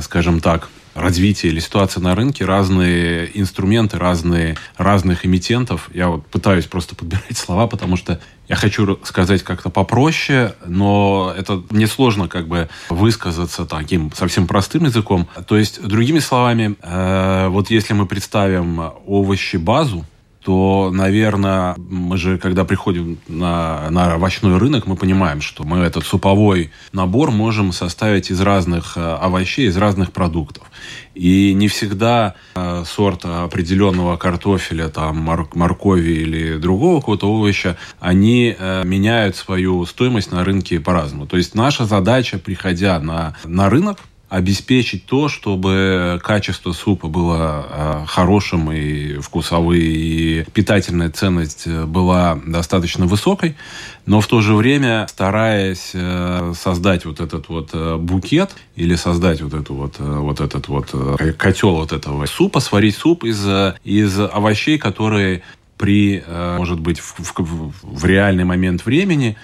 скажем 0.00 0.40
так, 0.40 0.70
развития 0.94 1.48
или 1.48 1.60
ситуации 1.60 2.00
на 2.00 2.14
рынке 2.14 2.44
разные 2.44 3.30
инструменты, 3.38 3.98
разные, 3.98 4.56
разных 4.76 5.24
эмитентов. 5.26 5.90
Я 5.94 6.08
вот 6.08 6.26
пытаюсь 6.26 6.66
просто 6.66 6.94
подбирать 6.94 7.36
слова, 7.36 7.66
потому 7.66 7.96
что 7.96 8.20
я 8.48 8.56
хочу 8.56 8.98
сказать 9.04 9.42
как-то 9.42 9.70
попроще, 9.70 10.54
но 10.66 11.32
это 11.36 11.62
несложно 11.70 12.28
как 12.28 12.48
бы 12.48 12.68
высказаться 12.90 13.64
таким 13.64 14.12
совсем 14.12 14.46
простым 14.46 14.84
языком. 14.84 15.28
То 15.46 15.56
есть, 15.56 15.82
другими 15.82 16.18
словами, 16.18 16.76
э, 16.82 17.48
вот 17.48 17.70
если 17.70 17.94
мы 17.94 18.06
представим 18.06 18.92
овощи 19.06 19.56
базу, 19.56 20.04
то, 20.44 20.90
наверное, 20.92 21.76
мы 21.78 22.16
же, 22.16 22.36
когда 22.38 22.64
приходим 22.64 23.18
на, 23.28 23.88
на 23.90 24.14
овощной 24.14 24.58
рынок, 24.58 24.86
мы 24.86 24.96
понимаем, 24.96 25.40
что 25.40 25.64
мы 25.64 25.78
этот 25.78 26.04
суповой 26.04 26.70
набор 26.92 27.30
можем 27.30 27.72
составить 27.72 28.30
из 28.30 28.40
разных 28.40 28.96
э, 28.96 29.00
овощей, 29.00 29.68
из 29.68 29.76
разных 29.76 30.12
продуктов. 30.12 30.64
И 31.14 31.52
не 31.54 31.68
всегда 31.68 32.34
э, 32.54 32.84
сорт 32.86 33.24
определенного 33.24 34.16
картофеля, 34.16 34.88
там, 34.88 35.18
моркови 35.54 36.10
или 36.10 36.56
другого 36.56 37.00
какого-то 37.00 37.28
овоща, 37.28 37.76
они 38.00 38.56
э, 38.58 38.82
меняют 38.84 39.36
свою 39.36 39.86
стоимость 39.86 40.32
на 40.32 40.44
рынке 40.44 40.80
по-разному. 40.80 41.26
То 41.26 41.36
есть 41.36 41.54
наша 41.54 41.84
задача, 41.84 42.38
приходя 42.38 42.98
на, 42.98 43.36
на 43.44 43.70
рынок, 43.70 43.98
обеспечить 44.32 45.04
то, 45.04 45.28
чтобы 45.28 46.18
качество 46.24 46.72
супа 46.72 47.06
было 47.08 47.66
э, 47.68 48.04
хорошим 48.06 48.72
и 48.72 49.18
вкусовые, 49.18 49.82
и 49.82 50.44
питательная 50.54 51.10
ценность 51.10 51.68
была 51.68 52.40
достаточно 52.46 53.04
высокой, 53.04 53.56
но 54.06 54.22
в 54.22 54.26
то 54.26 54.40
же 54.40 54.54
время 54.54 55.06
стараясь 55.10 55.90
э, 55.92 56.54
создать 56.58 57.04
вот 57.04 57.20
этот 57.20 57.50
вот 57.50 57.70
э, 57.74 57.96
букет 57.98 58.52
или 58.74 58.94
создать 58.94 59.42
вот 59.42 59.52
эту 59.52 59.74
вот 59.74 59.96
вот 59.98 60.40
этот 60.40 60.66
вот 60.68 60.94
котел 61.36 61.72
вот 61.72 61.92
этого 61.92 62.24
супа, 62.24 62.60
сварить 62.60 62.96
суп 62.96 63.24
из 63.24 63.46
из 63.84 64.18
овощей, 64.18 64.78
которые 64.78 65.42
при, 65.82 66.22
э, 66.24 66.56
может 66.58 66.78
быть, 66.78 67.00
в, 67.00 67.16
в, 67.18 67.72
в 67.82 68.04
реальный 68.04 68.44
момент 68.44 68.86
времени 68.86 69.36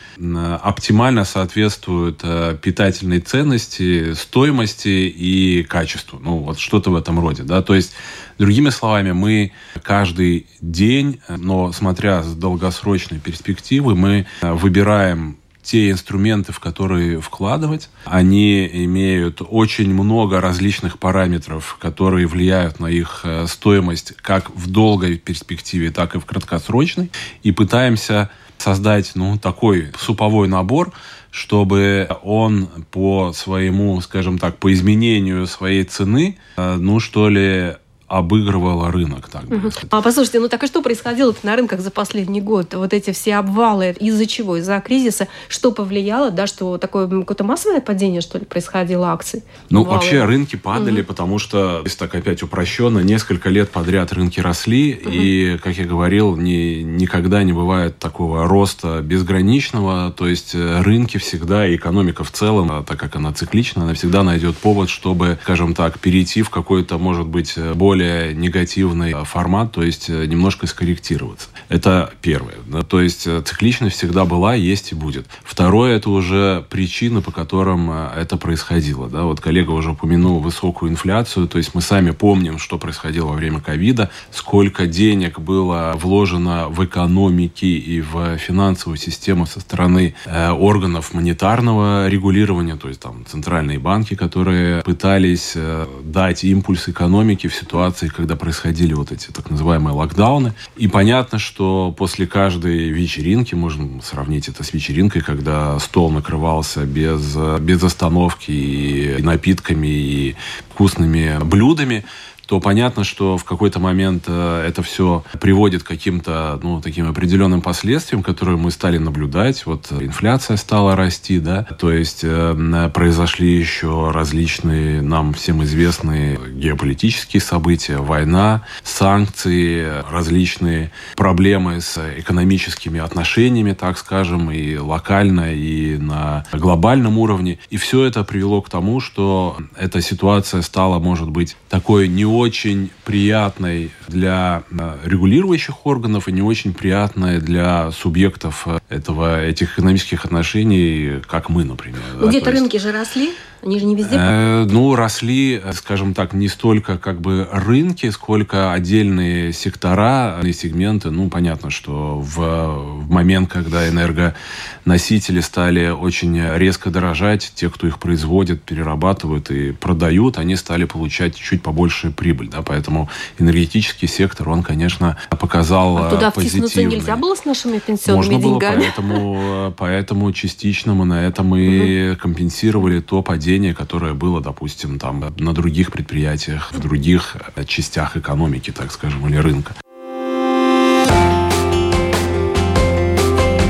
оптимально 0.62 1.24
соответствуют 1.24 2.20
э, 2.22 2.56
питательной 2.62 3.18
ценности, 3.18 4.14
стоимости 4.14 4.88
и 4.88 5.64
качеству. 5.64 6.20
Ну, 6.22 6.36
вот 6.36 6.60
что-то 6.60 6.90
в 6.92 6.94
этом 6.94 7.18
роде, 7.18 7.42
да. 7.42 7.60
То 7.60 7.74
есть, 7.74 7.92
другими 8.38 8.70
словами, 8.70 9.10
мы 9.10 9.50
каждый 9.82 10.46
день, 10.60 11.20
но 11.28 11.72
смотря 11.72 12.22
с 12.22 12.32
долгосрочной 12.36 13.18
перспективы, 13.18 13.96
мы 13.96 14.26
э, 14.40 14.52
выбираем 14.52 15.38
те 15.68 15.90
инструменты, 15.90 16.50
в 16.54 16.60
которые 16.60 17.20
вкладывать. 17.20 17.90
Они 18.06 18.66
имеют 18.66 19.42
очень 19.46 19.92
много 19.92 20.40
различных 20.40 20.98
параметров, 20.98 21.76
которые 21.78 22.26
влияют 22.26 22.80
на 22.80 22.86
их 22.86 23.20
э, 23.24 23.46
стоимость 23.46 24.14
как 24.16 24.48
в 24.56 24.70
долгой 24.70 25.18
перспективе, 25.18 25.90
так 25.90 26.14
и 26.14 26.20
в 26.20 26.24
краткосрочной. 26.24 27.10
И 27.42 27.52
пытаемся 27.52 28.30
создать 28.56 29.12
ну, 29.14 29.36
такой 29.36 29.92
суповой 29.98 30.48
набор, 30.48 30.90
чтобы 31.30 32.08
он 32.22 32.70
по 32.90 33.34
своему, 33.34 34.00
скажем 34.00 34.38
так, 34.38 34.56
по 34.56 34.72
изменению 34.72 35.46
своей 35.46 35.84
цены, 35.84 36.38
э, 36.56 36.76
ну 36.76 36.98
что 36.98 37.28
ли, 37.28 37.76
обыгрывала 38.08 38.90
рынок. 38.90 39.28
Так 39.28 39.44
угу. 39.44 39.70
А 39.90 40.02
послушайте, 40.02 40.40
ну 40.40 40.48
так 40.48 40.64
и 40.64 40.66
что 40.66 40.82
происходило 40.82 41.34
на 41.42 41.54
рынках 41.54 41.80
за 41.80 41.90
последний 41.90 42.40
год? 42.40 42.74
Вот 42.74 42.92
эти 42.94 43.12
все 43.12 43.36
обвалы, 43.36 43.94
из-за 44.00 44.26
чего? 44.26 44.56
Из-за 44.56 44.80
кризиса? 44.80 45.28
Что 45.48 45.72
повлияло, 45.72 46.30
да, 46.30 46.46
что 46.46 46.78
такое 46.78 47.06
какое-то 47.06 47.44
массовое 47.44 47.80
падение, 47.80 48.22
что 48.22 48.38
ли, 48.38 48.46
происходило 48.46 49.12
акций? 49.12 49.44
Ну, 49.68 49.82
Обвалы. 49.82 49.98
вообще 49.98 50.24
рынки 50.24 50.56
падали, 50.56 51.02
угу. 51.02 51.08
потому 51.08 51.38
что, 51.38 51.82
если 51.84 51.98
так 51.98 52.14
опять 52.14 52.42
упрощенно, 52.42 53.00
несколько 53.00 53.50
лет 53.50 53.70
подряд 53.70 54.12
рынки 54.12 54.40
росли, 54.40 55.00
угу. 55.02 55.10
и, 55.12 55.58
как 55.62 55.76
я 55.76 55.84
говорил, 55.84 56.36
ни, 56.36 56.82
никогда 56.82 57.42
не 57.42 57.52
бывает 57.52 57.98
такого 57.98 58.48
роста 58.48 59.02
безграничного, 59.02 60.12
то 60.16 60.26
есть 60.26 60.54
э, 60.54 60.80
рынки 60.80 61.18
всегда, 61.18 61.68
и 61.68 61.76
экономика 61.76 62.24
в 62.24 62.30
целом, 62.30 62.72
а 62.72 62.82
так 62.82 62.98
как 62.98 63.16
она 63.16 63.32
циклична, 63.32 63.82
она 63.82 63.92
всегда 63.92 64.22
найдет 64.22 64.56
повод, 64.56 64.88
чтобы, 64.88 65.38
скажем 65.42 65.74
так, 65.74 65.98
перейти 65.98 66.40
в 66.40 66.48
какой-то, 66.48 66.96
может 66.96 67.26
быть, 67.26 67.58
более 67.74 67.97
более 67.98 68.32
негативный 68.32 69.12
формат, 69.24 69.72
то 69.72 69.82
есть 69.82 70.08
э, 70.08 70.26
немножко 70.26 70.68
скорректироваться. 70.68 71.48
Это 71.68 72.12
первое. 72.22 72.54
То 72.88 73.00
есть 73.00 73.26
э, 73.26 73.42
цикличность 73.44 73.96
всегда 73.96 74.24
была, 74.24 74.54
есть 74.54 74.92
и 74.92 74.94
будет. 74.94 75.26
Второе, 75.42 75.96
это 75.96 76.10
уже 76.10 76.64
причины, 76.70 77.22
по 77.22 77.32
которым 77.32 77.90
э, 77.90 78.10
это 78.16 78.36
происходило. 78.36 79.08
Да? 79.08 79.24
Вот 79.24 79.40
коллега 79.40 79.72
уже 79.72 79.90
упомянул 79.90 80.38
высокую 80.38 80.92
инфляцию, 80.92 81.48
то 81.48 81.58
есть 81.58 81.74
мы 81.74 81.80
сами 81.80 82.12
помним, 82.12 82.58
что 82.58 82.78
происходило 82.78 83.26
во 83.26 83.34
время 83.34 83.60
ковида, 83.60 84.10
сколько 84.30 84.86
денег 84.86 85.40
было 85.40 85.94
вложено 85.96 86.68
в 86.68 86.84
экономики 86.84 87.64
и 87.64 88.00
в 88.00 88.38
финансовую 88.38 88.96
систему 88.96 89.46
со 89.46 89.58
стороны 89.58 90.14
э, 90.24 90.50
органов 90.50 91.14
монетарного 91.14 92.08
регулирования, 92.08 92.76
то 92.76 92.86
есть 92.86 93.00
там 93.00 93.24
центральные 93.26 93.80
банки, 93.80 94.14
которые 94.14 94.82
пытались 94.82 95.54
э, 95.56 95.86
дать 96.04 96.44
импульс 96.44 96.88
экономике 96.88 97.48
в 97.48 97.54
ситуации, 97.54 97.87
ситуации, 97.88 98.08
когда 98.08 98.36
происходили 98.36 98.94
вот 98.94 99.12
эти 99.12 99.28
так 99.30 99.50
называемые 99.50 99.94
локдауны. 99.94 100.52
И 100.76 100.88
понятно, 100.88 101.38
что 101.38 101.94
после 101.96 102.26
каждой 102.26 102.88
вечеринки, 102.90 103.54
можно 103.54 104.02
сравнить 104.02 104.48
это 104.48 104.62
с 104.62 104.72
вечеринкой, 104.72 105.22
когда 105.22 105.78
стол 105.78 106.10
накрывался 106.10 106.84
без, 106.84 107.36
без 107.60 107.82
остановки 107.82 108.50
и 108.50 109.22
напитками, 109.22 109.86
и 109.86 110.36
вкусными 110.70 111.38
блюдами, 111.44 112.04
то 112.48 112.60
понятно, 112.60 113.04
что 113.04 113.36
в 113.36 113.44
какой-то 113.44 113.78
момент 113.78 114.24
э, 114.26 114.64
это 114.66 114.82
все 114.82 115.22
приводит 115.38 115.82
к 115.82 115.86
каким-то, 115.86 116.58
ну, 116.62 116.80
таким 116.80 117.06
определенным 117.06 117.60
последствиям, 117.60 118.22
которые 118.22 118.56
мы 118.56 118.70
стали 118.70 118.96
наблюдать. 118.96 119.66
Вот 119.66 119.92
инфляция 119.92 120.56
стала 120.56 120.96
расти, 120.96 121.40
да, 121.40 121.64
то 121.64 121.92
есть 121.92 122.20
э, 122.22 122.90
произошли 122.94 123.54
еще 123.54 124.10
различные 124.12 125.02
нам 125.02 125.34
всем 125.34 125.62
известные 125.62 126.38
геополитические 126.54 127.42
события, 127.42 127.98
война, 127.98 128.64
санкции, 128.82 129.86
различные 130.10 130.90
проблемы 131.16 131.82
с 131.82 132.00
экономическими 132.16 132.98
отношениями, 132.98 133.74
так 133.74 133.98
скажем, 133.98 134.50
и 134.50 134.78
локально, 134.78 135.52
и 135.52 135.98
на 135.98 136.44
глобальном 136.54 137.18
уровне. 137.18 137.58
И 137.68 137.76
все 137.76 138.04
это 138.04 138.24
привело 138.24 138.62
к 138.62 138.70
тому, 138.70 139.00
что 139.00 139.58
эта 139.76 140.00
ситуация 140.00 140.62
стала, 140.62 140.98
может 140.98 141.28
быть, 141.28 141.58
такой 141.68 142.08
не 142.08 142.24
очень 142.38 142.90
приятной 143.04 143.90
для 144.08 144.62
э, 144.70 144.96
регулирующих 145.04 145.86
органов 145.86 146.28
и 146.28 146.32
не 146.32 146.42
очень 146.42 146.72
приятной 146.72 147.40
для 147.40 147.90
субъектов 147.92 148.66
э, 148.66 148.78
этого, 148.88 149.44
этих 149.44 149.74
экономических 149.74 150.24
отношений, 150.24 151.20
как 151.26 151.48
мы, 151.48 151.64
например. 151.64 152.00
Где-то 152.22 152.50
рынки 152.50 152.76
же 152.78 152.92
росли? 152.92 153.32
Они 153.62 153.78
же 153.80 153.86
не 153.86 153.94
везде? 153.94 154.16
Э, 154.16 154.66
ну, 154.68 154.94
росли, 154.94 155.60
скажем 155.72 156.14
так, 156.14 156.32
не 156.32 156.48
столько 156.48 156.98
как 156.98 157.20
бы 157.20 157.48
рынки, 157.50 158.08
сколько 158.10 158.72
отдельные 158.72 159.52
сектора 159.52 160.40
и 160.42 160.52
сегменты. 160.52 161.10
Ну, 161.10 161.28
понятно, 161.28 161.70
что 161.70 162.20
в, 162.20 162.36
в 162.36 163.10
момент, 163.10 163.50
когда 163.50 163.88
энергоносители 163.88 165.40
стали 165.40 165.88
очень 165.88 166.40
резко 166.56 166.90
дорожать, 166.90 167.52
те, 167.54 167.68
кто 167.68 167.86
их 167.86 167.98
производит, 167.98 168.62
перерабатывают 168.62 169.50
и 169.50 169.72
продают, 169.72 170.38
они 170.38 170.54
стали 170.54 170.84
получать 170.84 171.34
чуть 171.34 171.62
побольше 171.62 172.10
прибыль. 172.10 172.48
Да? 172.48 172.62
Поэтому 172.62 173.08
энергетический 173.38 174.06
сектор, 174.06 174.48
он, 174.48 174.62
конечно, 174.62 175.16
показал 175.30 175.98
а 175.98 176.10
туда 176.10 176.30
втиснуться 176.30 176.82
нельзя 176.84 177.16
было 177.16 177.34
с 177.34 177.44
нашими 177.44 177.78
пенсионными 177.78 178.34
Можно 178.34 178.42
деньгами? 178.42 178.76
Было, 178.76 178.84
поэтому, 178.84 179.74
поэтому 179.76 180.32
частично 180.32 180.94
мы 180.94 181.04
на 181.04 181.26
этом 181.26 181.56
и 181.56 182.14
компенсировали 182.16 183.00
то 183.00 183.22
падение 183.22 183.47
падение, 183.48 183.72
которое 183.74 184.12
было, 184.12 184.42
допустим, 184.42 184.98
там 184.98 185.24
на 185.38 185.54
других 185.54 185.90
предприятиях, 185.90 186.70
в 186.70 186.80
других 186.80 187.34
э, 187.56 187.64
частях 187.64 188.14
экономики, 188.18 188.70
так 188.72 188.92
скажем, 188.92 189.26
или 189.26 189.38
рынка. 189.38 189.72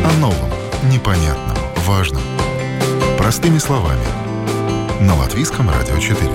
О 0.05 0.13
новом, 0.21 0.51
непонятном, 0.93 1.57
важном. 1.87 2.23
Простыми 3.19 3.59
словами. 3.59 4.05
На 5.01 5.15
Латвийском 5.15 5.71
радио 5.71 5.97
4. 5.97 6.29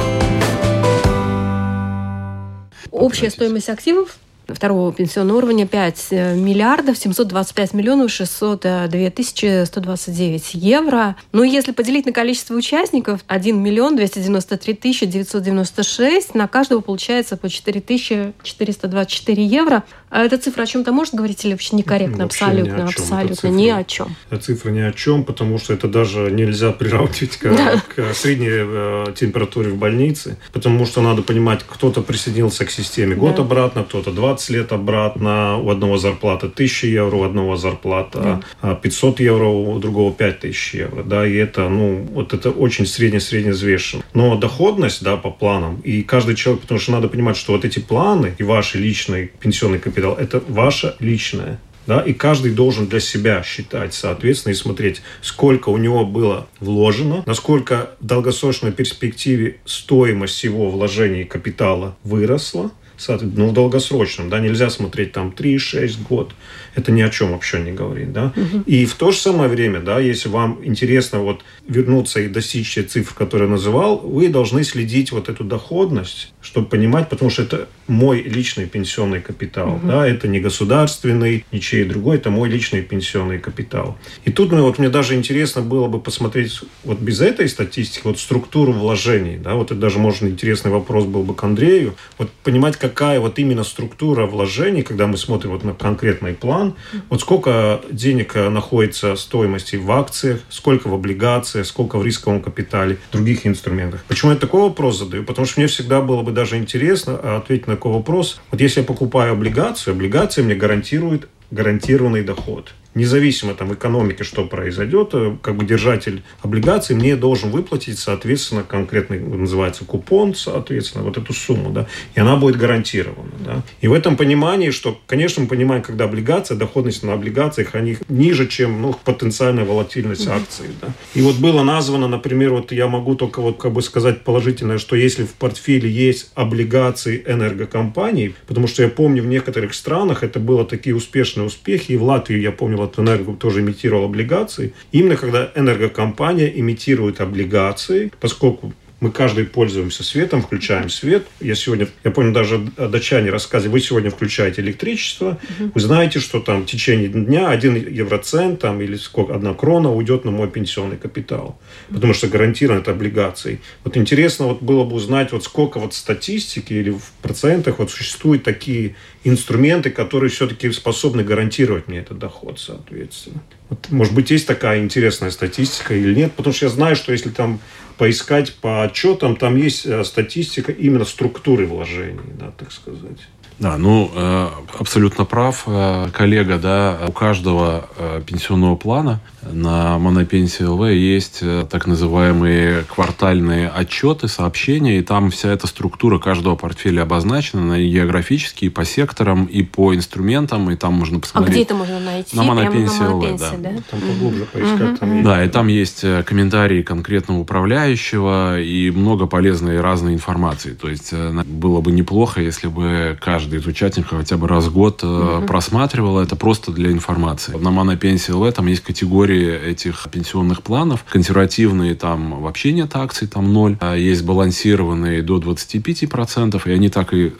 Общая 2.91 3.29
стоимость 3.29 3.67
активов 3.67 4.15
второго 4.47 4.91
пенсионного 4.93 5.37
уровня 5.37 5.65
5 5.67 6.07
э, 6.11 6.35
миллиардов 6.35 6.97
725 6.97 7.73
миллионов 7.73 8.11
602 8.11 9.09
тысячи 9.11 9.63
129 9.65 10.51
евро. 10.55 11.15
Ну, 11.31 11.43
если 11.43 11.71
поделить 11.71 12.05
на 12.05 12.11
количество 12.11 12.55
участников, 12.55 13.21
1 13.27 13.61
миллион 13.61 13.95
293 13.95 14.73
тысячи 14.73 15.05
996, 15.05 16.35
на 16.35 16.47
каждого 16.47 16.81
получается 16.81 17.37
по 17.37 17.49
4 17.49 17.81
тысячи 17.81 18.33
424 18.43 19.45
евро. 19.45 19.83
А 20.09 20.23
эта 20.23 20.37
цифра 20.37 20.63
о 20.63 20.65
чем-то 20.67 20.91
может 20.91 21.15
говорить 21.15 21.43
или 21.43 21.53
вообще 21.53 21.75
некорректно? 21.75 22.23
Вообще 22.25 22.45
абсолютно, 22.45 22.71
ни 22.71 22.81
о 22.83 22.87
чем. 22.87 23.01
абсолютно 23.03 23.47
Эта 23.47 23.49
ни 23.49 23.63
цифра- 23.65 23.77
о 23.79 23.83
чем. 23.83 24.15
Цифра 24.41 24.69
ни 24.69 24.79
о 24.81 24.91
чем, 24.91 25.23
потому 25.23 25.57
что 25.57 25.73
это 25.73 25.87
даже 25.87 26.29
нельзя 26.31 26.71
приравнивать 26.71 27.37
к, 27.37 27.43
Да. 27.55 27.81
к 27.95 28.13
средней 28.13 28.47
э, 28.51 29.05
температуре 29.15 29.69
в 29.71 29.77
больнице, 29.77 30.37
потому 30.51 30.85
что 30.85 31.01
надо 31.01 31.23
понимать, 31.23 31.61
кто-то 31.67 32.01
присоединился 32.01 32.65
к 32.65 32.69
системе 32.71 33.15
год 33.15 33.35
Да. 33.37 33.41
обратно, 33.41 33.83
кто-то 33.83 34.11
20 34.33 34.49
лет 34.49 34.71
обратно, 34.71 35.57
у 35.57 35.69
одного 35.69 35.97
зарплата 35.97 36.47
1000 36.47 36.87
евро, 36.87 37.15
у 37.17 37.23
одного 37.23 37.55
зарплата 37.55 38.43
а, 38.61 38.75
500 38.75 39.19
евро, 39.19 39.45
у 39.45 39.79
другого 39.79 40.11
5000 40.11 40.73
евро, 40.73 41.03
да, 41.03 41.27
и 41.27 41.35
это, 41.35 41.69
ну, 41.69 42.07
вот 42.11 42.33
это 42.33 42.49
очень 42.49 42.85
средне-средне 42.85 43.51
взвешено. 43.51 44.03
Но 44.13 44.35
доходность, 44.35 45.03
да, 45.03 45.17
по 45.17 45.29
планам, 45.29 45.81
и 45.81 46.01
каждый 46.01 46.35
человек, 46.35 46.61
потому 46.63 46.79
что 46.79 46.91
надо 46.91 47.07
понимать, 47.09 47.37
что 47.37 47.53
вот 47.53 47.65
эти 47.65 47.79
планы 47.79 48.33
и 48.39 48.43
ваш 48.43 48.75
личный 48.75 49.31
пенсионный 49.39 49.79
капитал, 49.79 50.15
это 50.15 50.41
ваше 50.47 50.95
личное 50.99 51.59
да, 51.85 51.99
и 51.99 52.13
каждый 52.13 52.51
должен 52.51 52.87
для 52.87 53.01
себя 53.01 53.43
считать, 53.43 53.93
соответственно, 53.93 54.53
и 54.53 54.55
смотреть, 54.55 55.01
сколько 55.21 55.69
у 55.69 55.77
него 55.77 56.05
было 56.05 56.47
вложено, 56.61 57.23
насколько 57.25 57.91
в 57.99 58.05
долгосрочной 58.05 58.71
перспективе 58.71 59.57
стоимость 59.65 60.43
его 60.45 60.69
вложений 60.69 61.25
капитала 61.25 61.97
выросла, 62.03 62.71
ну, 63.07 63.47
в 63.49 63.53
долгосрочном, 63.53 64.29
да, 64.29 64.39
нельзя 64.39 64.69
смотреть 64.69 65.11
там 65.11 65.33
3-6 65.35 66.07
год, 66.07 66.33
это 66.75 66.91
ни 66.91 67.01
о 67.01 67.09
чем 67.09 67.31
вообще 67.31 67.59
не 67.59 67.71
говорит, 67.71 68.13
да. 68.13 68.33
И 68.65 68.85
в 68.85 68.95
то 68.95 69.11
же 69.11 69.17
самое 69.17 69.49
время, 69.49 69.79
да, 69.79 69.99
если 69.99 70.29
вам 70.29 70.59
интересно 70.63 71.19
вот 71.19 71.43
вернуться 71.67 72.19
и 72.19 72.27
достичь 72.27 72.73
тех 72.73 72.87
цифр, 72.87 73.13
которые 73.13 73.47
я 73.47 73.51
называл, 73.51 73.97
вы 73.97 74.29
должны 74.29 74.63
следить 74.63 75.11
вот 75.11 75.29
эту 75.29 75.43
доходность, 75.43 76.33
чтобы 76.41 76.67
понимать, 76.67 77.09
потому 77.09 77.29
что 77.29 77.43
это 77.43 77.67
мой 77.87 78.21
личный 78.21 78.65
пенсионный 78.65 79.21
капитал, 79.21 79.79
да, 79.83 80.07
это 80.07 80.27
не 80.27 80.39
государственный, 80.39 81.45
ничей 81.51 81.83
другой, 81.83 82.17
это 82.17 82.29
мой 82.29 82.49
личный 82.49 82.81
пенсионный 82.81 83.39
капитал. 83.39 83.97
И 84.25 84.31
тут 84.31 84.51
ну, 84.51 84.63
вот 84.63 84.79
мне 84.79 84.89
даже 84.89 85.15
интересно 85.15 85.61
было 85.61 85.87
бы 85.87 85.99
посмотреть 85.99 86.61
вот 86.83 86.99
без 86.99 87.21
этой 87.21 87.49
статистики, 87.49 88.01
вот 88.05 88.19
структуру 88.19 88.71
вложений, 88.71 89.39
да, 89.43 89.55
вот 89.55 89.71
это 89.71 89.79
даже, 89.79 89.99
можно, 89.99 90.27
интересный 90.27 90.71
вопрос 90.71 91.05
был 91.05 91.23
бы 91.23 91.35
к 91.35 91.43
Андрею, 91.43 91.95
вот 92.17 92.29
понимать, 92.43 92.77
какая 92.83 93.21
вот 93.21 93.39
именно 93.39 93.63
структура 93.63 94.25
вложений, 94.25 94.81
когда 94.81 95.07
мы 95.07 95.15
смотрим 95.15 95.51
вот 95.51 95.63
на 95.63 95.73
конкретный 95.73 96.33
план, 96.33 96.75
вот 97.09 97.21
сколько 97.21 97.79
денег 97.89 98.35
э, 98.35 98.49
находится 98.49 99.15
стоимости 99.15 99.77
в 99.77 99.89
акциях, 99.89 100.41
сколько 100.49 100.89
в 100.89 100.93
облигациях, 100.93 101.65
сколько 101.65 101.97
в 101.97 102.05
рисковом 102.05 102.41
капитале, 102.41 102.97
других 103.13 103.47
инструментах. 103.47 104.03
Почему 104.09 104.31
я 104.31 104.37
такой 104.37 104.63
вопрос 104.63 104.99
задаю? 104.99 105.23
Потому 105.23 105.47
что 105.47 105.61
мне 105.61 105.67
всегда 105.67 106.01
было 106.01 106.23
бы 106.23 106.33
даже 106.33 106.57
интересно 106.57 107.17
а, 107.23 107.37
ответить 107.37 107.67
на 107.67 107.75
такой 107.75 107.93
вопрос. 107.93 108.41
Вот 108.51 108.59
если 108.59 108.81
я 108.81 108.85
покупаю 108.85 109.31
облигацию, 109.31 109.93
облигация 109.93 110.43
мне 110.43 110.55
гарантирует 110.55 111.29
гарантированный 111.51 112.23
доход. 112.23 112.73
Независимо 112.95 113.55
там 113.55 113.73
экономики, 113.73 114.23
что 114.23 114.45
произойдет, 114.45 115.09
э, 115.13 115.35
как 115.41 115.55
бы 115.55 115.65
держатель 115.65 116.23
облигаций 116.41 116.95
мне 116.95 117.15
должен 117.15 117.49
выплатить, 117.49 117.97
соответственно, 117.97 118.63
конкретный 118.63 119.19
называется 119.19 119.83
купон, 119.83 120.35
соответственно, 120.35 121.03
вот 121.03 121.17
эту 121.17 121.33
сумму, 121.33 121.71
да, 121.71 121.87
и 122.13 122.19
она 122.19 122.35
будет 122.35 122.57
гарантирована, 122.57 123.31
да. 123.39 123.63
И 123.81 123.87
в 123.87 123.93
этом 123.93 124.15
понимании, 124.15 124.69
что, 124.69 124.99
конечно, 125.07 125.41
мы 125.41 125.47
понимаем, 125.47 125.81
когда 125.81 126.05
облигация, 126.05 126.55
доходность 126.55 127.03
на 127.03 127.13
облигациях, 127.13 127.73
они 127.73 127.97
ниже, 128.09 128.47
чем, 128.47 128.81
ну, 128.81 128.95
потенциальная 129.03 129.65
волатильность 129.65 130.27
акций, 130.27 130.67
да. 130.79 130.89
И 131.15 131.21
вот 131.21 131.37
было 131.37 131.63
названо, 131.63 132.07
например, 132.07 132.53
вот 132.53 132.71
я 132.71 132.87
могу 132.87 133.15
только 133.15 133.41
вот 133.41 133.57
как 133.57 133.73
бы 133.73 133.81
сказать 133.81 134.23
положительное, 134.23 134.77
что 134.77 134.95
если 134.95 135.23
в 135.23 135.33
портфеле 135.33 135.89
есть 135.89 136.31
облигации 136.35 137.23
энергокомпаний, 137.25 138.35
потому 138.47 138.67
что 138.67 138.83
я 138.83 138.89
помню 138.89 139.23
в 139.23 139.27
некоторых 139.27 139.73
странах 139.73 140.23
это 140.23 140.39
было 140.39 140.63
такие 140.63 140.95
успешные 140.95 141.45
успехи, 141.47 141.93
и 141.93 141.97
в 141.97 142.03
Латвии, 142.03 142.39
я 142.39 142.51
помню, 142.51 142.82
Латвэнерго 142.83 143.33
тоже 143.33 143.61
имитировал 143.61 144.05
облигации. 144.05 144.73
Именно 144.91 145.15
когда 145.15 145.51
энергокомпания 145.55 146.47
имитирует 146.47 147.21
облигации, 147.21 148.11
поскольку 148.19 148.73
мы 149.03 149.11
каждый 149.11 149.43
пользуемся 149.43 150.01
светом, 150.01 150.41
включаем 150.41 150.89
свет. 150.89 151.27
Я 151.41 151.55
сегодня, 151.55 151.89
я 152.05 152.11
помню, 152.11 152.31
даже 152.31 152.57
датчане 152.57 153.31
рассказывали, 153.31 153.73
вы 153.73 153.81
сегодня 153.81 154.09
включаете 154.09 154.61
электричество, 154.61 155.37
вы 155.59 155.81
знаете, 155.81 156.19
что 156.19 156.39
там 156.39 156.61
в 156.61 156.67
течение 156.67 157.09
дня 157.09 157.49
один 157.49 157.75
евроцент 157.75 158.61
там, 158.61 158.79
или 158.79 158.95
сколько, 158.95 159.35
одна 159.35 159.53
крона 159.53 159.93
уйдет 159.93 160.23
на 160.23 160.31
мой 160.31 160.49
пенсионный 160.49 160.95
капитал, 160.95 161.59
потому 161.89 162.13
что 162.13 162.29
гарантирован 162.29 162.79
это 162.79 162.91
облигацией. 162.91 163.59
Вот 163.83 163.97
интересно 163.97 164.47
вот 164.47 164.61
было 164.61 164.85
бы 164.85 164.95
узнать, 164.95 165.33
вот 165.33 165.43
сколько 165.43 165.79
вот 165.79 165.93
статистики 165.93 166.71
или 166.71 166.91
в 166.91 167.11
процентах 167.21 167.79
вот 167.79 167.91
существуют 167.91 168.43
такие 168.43 168.95
инструменты, 169.25 169.89
которые 169.89 170.29
все-таки 170.29 170.71
способны 170.71 171.25
гарантировать 171.25 171.89
мне 171.89 171.99
этот 171.99 172.19
доход, 172.19 172.57
соответственно. 172.57 173.43
Вот, 173.69 173.87
может 173.89 174.13
быть, 174.13 174.31
есть 174.31 174.47
такая 174.47 174.81
интересная 174.81 175.31
статистика 175.31 175.93
или 175.93 176.13
нет, 176.13 176.31
потому 176.33 176.53
что 176.53 176.67
я 176.67 176.71
знаю, 176.71 176.95
что 176.95 177.11
если 177.11 177.29
там 177.29 177.59
поискать 177.97 178.55
по 178.55 178.83
отчетам, 178.83 179.35
там 179.35 179.55
есть 179.55 179.85
э, 179.85 180.03
статистика 180.03 180.71
именно 180.71 181.05
структуры 181.05 181.65
вложений, 181.65 182.33
да, 182.39 182.51
так 182.57 182.71
сказать. 182.71 183.19
Да, 183.59 183.77
ну, 183.77 184.11
э, 184.13 184.49
абсолютно 184.79 185.25
прав 185.25 185.63
э, 185.67 186.09
коллега, 186.13 186.57
да, 186.57 186.99
у 187.07 187.11
каждого 187.11 187.87
пенсионного 188.25 188.75
плана 188.75 189.21
на 189.51 189.97
Монопенсии 189.97 190.63
ЛВ 190.63 190.89
есть 190.89 191.39
э, 191.41 191.65
так 191.69 191.87
называемые 191.87 192.83
квартальные 192.83 193.69
отчеты, 193.69 194.27
сообщения, 194.27 194.99
и 194.99 195.01
там 195.01 195.31
вся 195.31 195.51
эта 195.51 195.67
структура 195.67 196.19
каждого 196.19 196.55
портфеля 196.55 197.01
обозначена 197.01 197.61
на 197.63 197.79
географически, 197.79 198.65
и 198.65 198.69
по 198.69 198.85
секторам, 198.85 199.45
и 199.45 199.63
по 199.63 199.95
инструментам, 199.95 200.69
и 200.71 200.75
там 200.75 200.93
можно 200.93 201.17
А 201.17 201.21
посмотреть. 201.21 201.53
где 201.53 201.63
это 201.63 201.75
можно 201.75 201.99
найти? 201.99 202.35
На 202.35 202.43
монопенсии 202.43 203.03
ЛВ, 203.03 203.39
да. 203.39 203.51
да? 203.57 203.69
Там 203.89 203.99
поглубже 204.01 204.45
поискать. 204.45 204.99
Там 204.99 205.13
есть. 205.13 205.25
Да, 205.25 205.43
и 205.43 205.49
там 205.49 205.67
есть 205.67 206.03
э, 206.03 206.23
комментарии 206.23 206.81
конкретного 206.81 207.39
управляющего 207.39 208.59
и 208.59 208.91
много 208.91 209.25
полезной 209.25 209.81
разной 209.81 210.13
информации. 210.13 210.73
То 210.73 210.89
есть 210.89 211.09
э, 211.11 211.43
было 211.45 211.81
бы 211.81 211.91
неплохо, 211.91 212.41
если 212.41 212.67
бы 212.67 213.17
каждый 213.19 213.59
из 213.59 213.67
участников 213.67 214.19
хотя 214.19 214.37
бы 214.37 214.47
раз 214.47 214.65
в 214.65 214.73
год 214.73 215.01
э, 215.03 215.43
просматривал 215.47 216.19
это 216.19 216.35
просто 216.35 216.71
для 216.71 216.91
информации. 216.91 217.55
На 217.57 217.71
Монопенсии 217.71 218.31
ЛВ 218.31 218.53
там 218.53 218.67
есть 218.67 218.83
категории 219.33 219.71
этих 219.71 220.07
пенсионных 220.11 220.61
планов. 220.61 221.03
Консервативные 221.09 221.95
там 221.95 222.41
вообще 222.41 222.71
нет 222.71 222.95
акций, 222.95 223.27
там 223.27 223.51
ноль. 223.51 223.77
А 223.79 223.95
Есть 223.95 224.23
балансированные 224.23 225.21
до 225.21 225.37
25%, 225.39 226.61
и 226.65 226.71
они 226.71 226.89
так 226.89 227.13
и 227.13 227.33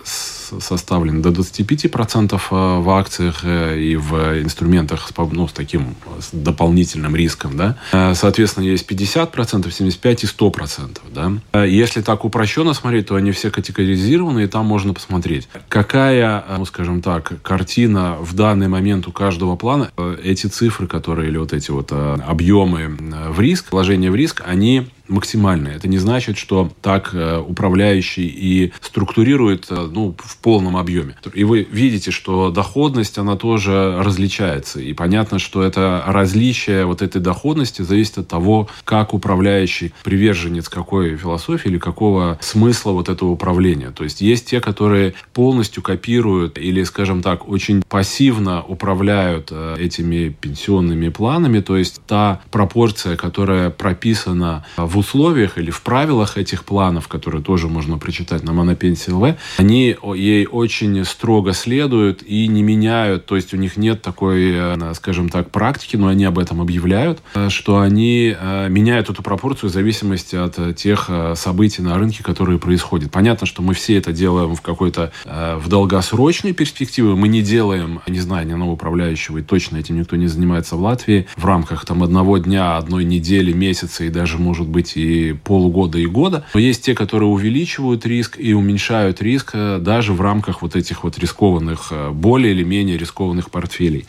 составлены 0.60 1.22
до 1.22 1.30
25% 1.30 2.34
э, 2.34 2.80
в 2.80 2.90
акциях 2.90 3.42
э, 3.44 3.80
и 3.80 3.96
в 3.96 4.42
инструментах 4.42 5.08
с, 5.08 5.14
ну, 5.32 5.48
с 5.48 5.54
таким 5.54 5.96
с 6.20 6.30
дополнительным 6.32 7.16
риском. 7.16 7.58
Да? 7.58 7.78
Э, 7.92 8.14
Соответственно, 8.16 8.66
есть 8.66 8.90
50%, 8.90 9.32
75% 9.32 10.20
и 10.22 10.26
100%. 10.26 10.98
Да? 11.14 11.66
Если 11.66 12.02
так 12.02 12.26
упрощенно 12.26 12.74
смотреть, 12.74 13.08
то 13.08 13.16
они 13.16 13.32
все 13.32 13.50
категоризированы, 13.50 14.44
и 14.44 14.48
там 14.48 14.66
можно 14.66 14.94
посмотреть, 14.94 15.48
какая, 15.70 16.44
ну, 16.58 16.66
скажем 16.66 17.02
так, 17.02 17.42
картина 17.42 18.18
в 18.20 18.34
данный 18.34 18.68
момент 18.68 19.08
у 19.08 19.12
каждого 19.12 19.56
плана. 19.56 19.92
Эти 20.24 20.48
цифры, 20.48 20.88
которые, 20.88 21.30
или 21.30 21.38
вот 21.38 21.54
эти 21.54 21.72
вот 21.72 21.92
объемы 21.92 22.98
в 23.30 23.40
риск, 23.40 23.72
вложения 23.72 24.12
в 24.12 24.16
риск, 24.16 24.42
они 24.46 24.88
максимальные. 25.08 25.76
Это 25.76 25.88
не 25.88 25.98
значит, 25.98 26.38
что 26.38 26.72
так 26.82 27.12
э, 27.14 27.38
управляющий 27.38 28.28
и 28.28 28.72
структурирует 28.82 29.68
э, 29.70 29.90
ну, 29.92 30.16
в 30.18 30.38
полном 30.38 30.78
объеме. 30.78 31.16
И 31.34 31.44
вы 31.44 31.68
видите, 31.70 32.12
что 32.12 32.52
доходность, 32.52 33.18
она 33.18 33.36
тоже 33.36 34.02
различается. 34.02 34.80
И 34.80 34.94
понятно, 34.94 35.40
что 35.40 35.64
это 35.64 36.04
различие 36.08 36.86
вот 36.86 37.02
этой 37.02 37.22
доходности 37.22 37.82
зависит 37.82 38.20
от 38.20 38.28
того, 38.28 38.70
как 38.86 39.14
управляющий 39.14 39.94
приверженец 40.04 40.70
какой 40.70 41.18
философии 41.18 41.70
или 41.70 41.78
какого 41.78 42.38
смысла 42.42 42.92
вот 42.92 43.10
этого 43.10 43.30
управления. 43.30 43.92
То 43.92 44.04
есть 44.04 44.22
есть 44.22 44.50
те, 44.50 44.62
которые 44.62 45.14
полностью 45.34 45.84
копируют 45.84 46.58
или, 46.58 46.84
скажем 46.84 47.22
так, 47.22 47.48
очень 47.50 47.84
пассивно 47.88 48.64
управляют 48.64 49.50
э, 49.52 49.76
этими 49.80 50.30
пенсионными 50.30 51.10
планами. 51.10 51.60
То 51.60 51.78
есть 51.78 52.02
та 52.08 52.42
пропорция, 52.52 53.18
которая 53.18 53.70
прописана 53.70 54.66
в 54.78 54.93
в 54.94 54.98
условиях 54.98 55.58
или 55.58 55.72
в 55.72 55.82
правилах 55.82 56.38
этих 56.38 56.64
планов, 56.64 57.08
которые 57.08 57.44
тоже 57.44 57.68
можно 57.68 57.98
прочитать 57.98 58.44
на 58.44 58.54
Монопенсии 58.54 59.12
ЛВ, 59.12 59.36
они 59.58 59.96
ей 60.16 60.46
очень 60.46 61.04
строго 61.06 61.54
следуют 61.54 62.22
и 62.24 62.48
не 62.48 62.62
меняют, 62.62 63.26
то 63.26 63.36
есть 63.36 63.54
у 63.54 63.58
них 63.58 63.78
нет 63.78 64.02
такой, 64.02 64.52
э, 64.54 64.94
скажем 64.94 65.30
так, 65.30 65.50
практики, 65.50 65.96
но 65.96 66.08
они 66.08 66.26
об 66.26 66.38
этом 66.38 66.62
объявляют, 66.62 67.22
э, 67.34 67.50
что 67.50 67.80
они 67.80 68.36
э, 68.40 68.70
меняют 68.70 69.10
эту 69.10 69.24
пропорцию 69.24 69.70
в 69.70 69.74
зависимости 69.74 70.36
от 70.36 70.76
тех 70.76 71.10
событий 71.36 71.82
на 71.82 71.98
рынке, 71.98 72.24
которые 72.24 72.60
происходят. 72.60 73.12
Понятно, 73.12 73.48
что 73.48 73.62
мы 73.62 73.74
все 73.74 73.98
это 73.98 74.12
делаем 74.12 74.56
в 74.56 74.62
какой-то 74.62 75.12
в 75.26 75.68
долгосрочной 75.68 76.54
перспективе, 76.54 77.16
мы 77.16 77.28
не 77.28 77.42
делаем, 77.42 78.02
не 78.08 78.20
знаю, 78.20 78.48
ни 78.48 78.52
одного 78.52 78.74
управляющего, 78.74 79.40
и 79.40 79.42
точно 79.42 79.78
этим 79.78 79.98
никто 79.98 80.16
не 80.16 80.28
занимается 80.28 80.76
в 80.76 80.82
Латвии, 80.82 81.28
в 81.36 81.46
рамках 81.46 81.86
там 81.86 82.04
одного 82.04 82.38
дня, 82.38 82.78
одной 82.78 83.04
недели, 83.04 83.54
месяца 83.54 84.04
и 84.04 84.10
даже, 84.10 84.38
может 84.38 84.68
быть, 84.68 84.83
и 84.96 85.34
полугода 85.34 85.98
и 85.98 86.06
года. 86.06 86.46
Но 86.54 86.60
есть 86.60 86.84
те, 86.84 86.94
которые 86.94 87.30
увеличивают 87.30 88.06
риск 88.06 88.38
и 88.40 88.54
уменьшают 88.54 89.22
риск 89.22 89.56
даже 89.80 90.14
в 90.14 90.22
рамках 90.22 90.62
вот 90.62 90.76
этих 90.76 91.04
вот 91.04 91.18
рискованных, 91.18 91.92
более 92.12 92.54
или 92.54 92.64
менее 92.64 92.98
рискованных 92.98 93.50
портфелей. 93.50 94.06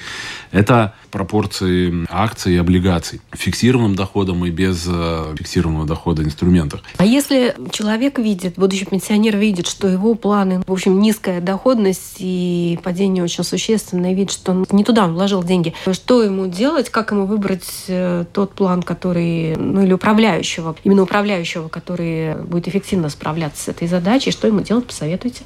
Это 0.50 0.94
пропорции 1.14 2.04
акций 2.10 2.54
и 2.54 2.56
облигаций. 2.56 3.20
Фиксированным 3.32 3.94
доходом 3.94 4.44
и 4.44 4.50
без 4.50 4.84
э, 4.88 5.34
фиксированного 5.38 5.86
дохода 5.86 6.24
инструментах. 6.24 6.80
А 6.96 7.04
если 7.04 7.54
человек 7.70 8.18
видит, 8.18 8.54
будущий 8.56 8.84
пенсионер 8.84 9.36
видит, 9.36 9.68
что 9.68 9.86
его 9.86 10.14
планы, 10.16 10.62
в 10.66 10.72
общем, 10.72 11.00
низкая 11.00 11.40
доходность 11.40 12.16
и 12.18 12.80
падение 12.82 13.22
очень 13.22 13.44
существенное, 13.44 14.12
видит, 14.12 14.32
что 14.32 14.50
он 14.50 14.66
не 14.72 14.82
туда 14.82 15.06
вложил 15.06 15.44
деньги, 15.44 15.72
что 15.92 16.22
ему 16.22 16.48
делать, 16.48 16.90
как 16.90 17.12
ему 17.12 17.26
выбрать 17.26 17.84
э, 17.86 18.24
тот 18.32 18.54
план, 18.54 18.82
который, 18.82 19.54
ну 19.56 19.82
или 19.82 19.92
управляющего, 19.92 20.63
именно 20.84 21.02
управляющего, 21.02 21.68
который 21.68 22.36
будет 22.36 22.68
эффективно 22.68 23.08
справляться 23.08 23.64
с 23.64 23.68
этой 23.68 23.88
задачей, 23.88 24.30
что 24.30 24.46
ему 24.46 24.60
делать, 24.60 24.86
посоветуйте? 24.86 25.42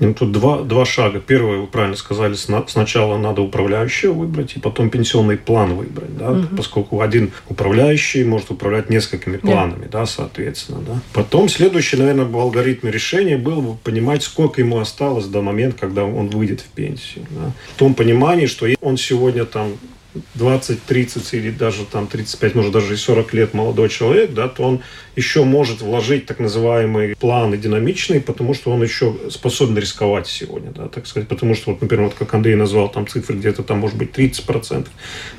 Ну, 0.00 0.14
тут 0.14 0.32
два, 0.32 0.62
два 0.62 0.84
шага. 0.84 1.20
Первое, 1.20 1.58
вы 1.58 1.66
правильно 1.66 1.96
сказали, 1.96 2.34
сначала 2.34 3.18
надо 3.18 3.42
управляющего 3.42 4.12
выбрать, 4.12 4.56
и 4.56 4.60
потом 4.60 4.90
пенсионный 4.90 5.36
план 5.36 5.74
выбрать, 5.74 6.16
да, 6.16 6.32
угу. 6.32 6.56
поскольку 6.56 7.00
один 7.00 7.32
управляющий 7.48 8.24
может 8.24 8.50
управлять 8.50 8.90
несколькими 8.90 9.36
планами, 9.36 9.84
да, 9.84 10.00
да 10.00 10.06
соответственно, 10.06 10.80
да. 10.80 11.00
Потом 11.12 11.48
следующий, 11.48 11.96
наверное, 11.96 12.24
в 12.24 12.36
алгоритме 12.36 12.90
решения 12.90 13.36
был 13.36 13.62
бы 13.62 13.76
понимать, 13.76 14.22
сколько 14.22 14.60
ему 14.60 14.78
осталось 14.78 15.26
до 15.26 15.42
момента, 15.42 15.78
когда 15.78 16.04
он 16.04 16.28
выйдет 16.28 16.60
в 16.60 16.68
пенсию, 16.68 17.26
да. 17.30 17.52
В 17.74 17.78
том 17.78 17.94
понимании, 17.94 18.46
что 18.46 18.66
он 18.80 18.96
сегодня 18.96 19.44
там 19.44 19.72
20, 20.34 20.82
30 20.84 21.34
или 21.34 21.50
даже 21.50 21.84
там 21.84 22.06
35, 22.06 22.54
может 22.54 22.72
даже 22.72 22.94
и 22.94 22.96
40 22.96 23.32
лет 23.34 23.54
молодой 23.54 23.88
человек, 23.88 24.32
да, 24.32 24.48
то 24.48 24.62
он 24.62 24.82
еще 25.16 25.44
может 25.44 25.80
вложить 25.82 26.26
так 26.26 26.38
называемые 26.38 27.16
планы 27.16 27.56
динамичные, 27.56 28.20
потому 28.20 28.54
что 28.54 28.70
он 28.70 28.82
еще 28.82 29.14
способен 29.30 29.76
рисковать 29.78 30.26
сегодня, 30.26 30.70
да, 30.70 30.88
так 30.88 31.06
сказать, 31.06 31.28
потому 31.28 31.54
что, 31.54 31.70
вот, 31.70 31.82
например, 31.82 32.06
вот 32.06 32.14
как 32.14 32.32
Андрей 32.34 32.56
назвал 32.56 32.90
там 32.90 33.06
цифры, 33.06 33.36
где-то 33.36 33.62
там 33.62 33.78
может 33.78 33.96
быть 33.96 34.12
30%, 34.12 34.86